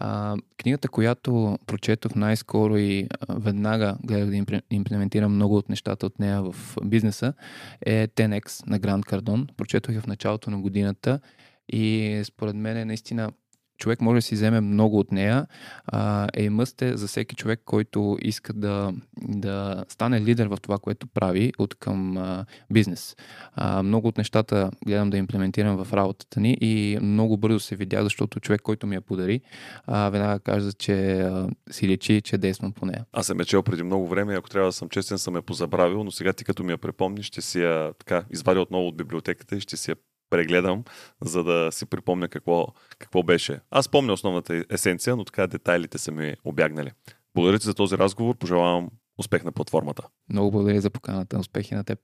А, 0.00 0.36
книгата, 0.58 0.88
която 0.88 1.58
прочетох 1.66 2.14
най-скоро 2.14 2.76
и 2.76 3.08
веднага 3.28 3.96
гледах 4.04 4.44
да 4.44 4.60
имплементирам 4.70 5.34
много 5.34 5.56
от 5.56 5.68
нещата 5.68 6.06
от 6.06 6.18
нея 6.18 6.42
в 6.42 6.76
бизнеса, 6.84 7.32
е 7.80 8.08
10X 8.08 8.66
на 8.66 8.78
Гранд 8.78 9.04
Кардон. 9.04 9.46
Прочетох 9.56 9.94
я 9.94 10.00
в 10.00 10.06
началото 10.06 10.50
на 10.50 10.60
годината 10.60 11.20
и 11.68 12.22
според 12.24 12.56
мен 12.56 12.76
е 12.76 12.84
наистина 12.84 13.30
човек 13.78 14.00
може 14.00 14.18
да 14.18 14.22
си 14.22 14.34
вземе 14.34 14.60
много 14.60 14.98
от 14.98 15.12
нея. 15.12 15.46
А, 15.86 16.28
е 16.34 16.50
е 16.80 16.96
за 16.96 17.06
всеки 17.06 17.36
човек, 17.36 17.60
който 17.64 18.18
иска 18.20 18.52
да, 18.52 18.92
да 19.28 19.84
стане 19.88 20.20
лидер 20.20 20.46
в 20.46 20.58
това, 20.62 20.78
което 20.78 21.06
прави 21.06 21.52
от 21.58 21.74
към 21.74 22.18
бизнес. 22.70 23.16
Много 23.82 24.08
от 24.08 24.18
нещата 24.18 24.70
гледам 24.86 25.10
да 25.10 25.16
имплементирам 25.16 25.84
в 25.84 25.92
работата 25.92 26.40
ни 26.40 26.58
и 26.60 26.98
много 27.02 27.36
бързо 27.36 27.60
се 27.60 27.76
видя, 27.76 28.02
защото 28.02 28.40
човек, 28.40 28.60
който 28.60 28.86
ми 28.86 28.94
я 28.94 29.00
подари, 29.00 29.40
веднага 29.88 30.38
каза, 30.40 30.72
че 30.72 31.20
а, 31.20 31.48
си 31.70 31.88
лечи, 31.88 32.20
че 32.20 32.38
действам 32.38 32.72
по 32.72 32.86
нея. 32.86 33.04
Аз 33.12 33.26
съм 33.26 33.38
я 33.38 33.44
чел 33.44 33.62
преди 33.62 33.82
много 33.82 34.08
време 34.08 34.34
ако 34.34 34.50
трябва 34.50 34.68
да 34.68 34.72
съм 34.72 34.88
честен, 34.88 35.18
съм 35.18 35.36
я 35.36 35.42
позабравил, 35.42 36.04
но 36.04 36.10
сега 36.10 36.32
ти 36.32 36.44
като 36.44 36.64
ми 36.64 36.72
я 36.72 36.78
припомниш, 36.78 37.26
ще 37.26 37.42
си 37.42 37.60
я 37.60 37.92
така 37.98 38.24
извадя 38.30 38.60
отново 38.60 38.88
от 38.88 38.96
библиотеката 38.96 39.56
и 39.56 39.60
ще 39.60 39.76
си 39.76 39.90
я 39.90 39.96
прегледам, 40.30 40.84
за 41.22 41.44
да 41.44 41.72
си 41.72 41.86
припомня 41.86 42.28
какво, 42.28 42.66
какво 42.98 43.22
беше. 43.22 43.60
Аз 43.70 43.88
помня 43.88 44.12
основната 44.12 44.64
есенция, 44.70 45.16
но 45.16 45.24
така 45.24 45.46
детайлите 45.46 45.98
са 45.98 46.12
ми 46.12 46.34
обягнали. 46.44 46.90
Благодаря 47.34 47.58
ти 47.58 47.64
за 47.64 47.74
този 47.74 47.98
разговор. 47.98 48.36
Пожелавам 48.36 48.90
успех 49.18 49.44
на 49.44 49.52
платформата. 49.52 50.02
Много 50.28 50.50
благодаря 50.50 50.80
за 50.80 50.90
поканата. 50.90 51.38
Успехи 51.38 51.74
на 51.74 51.84
теб. 51.84 51.98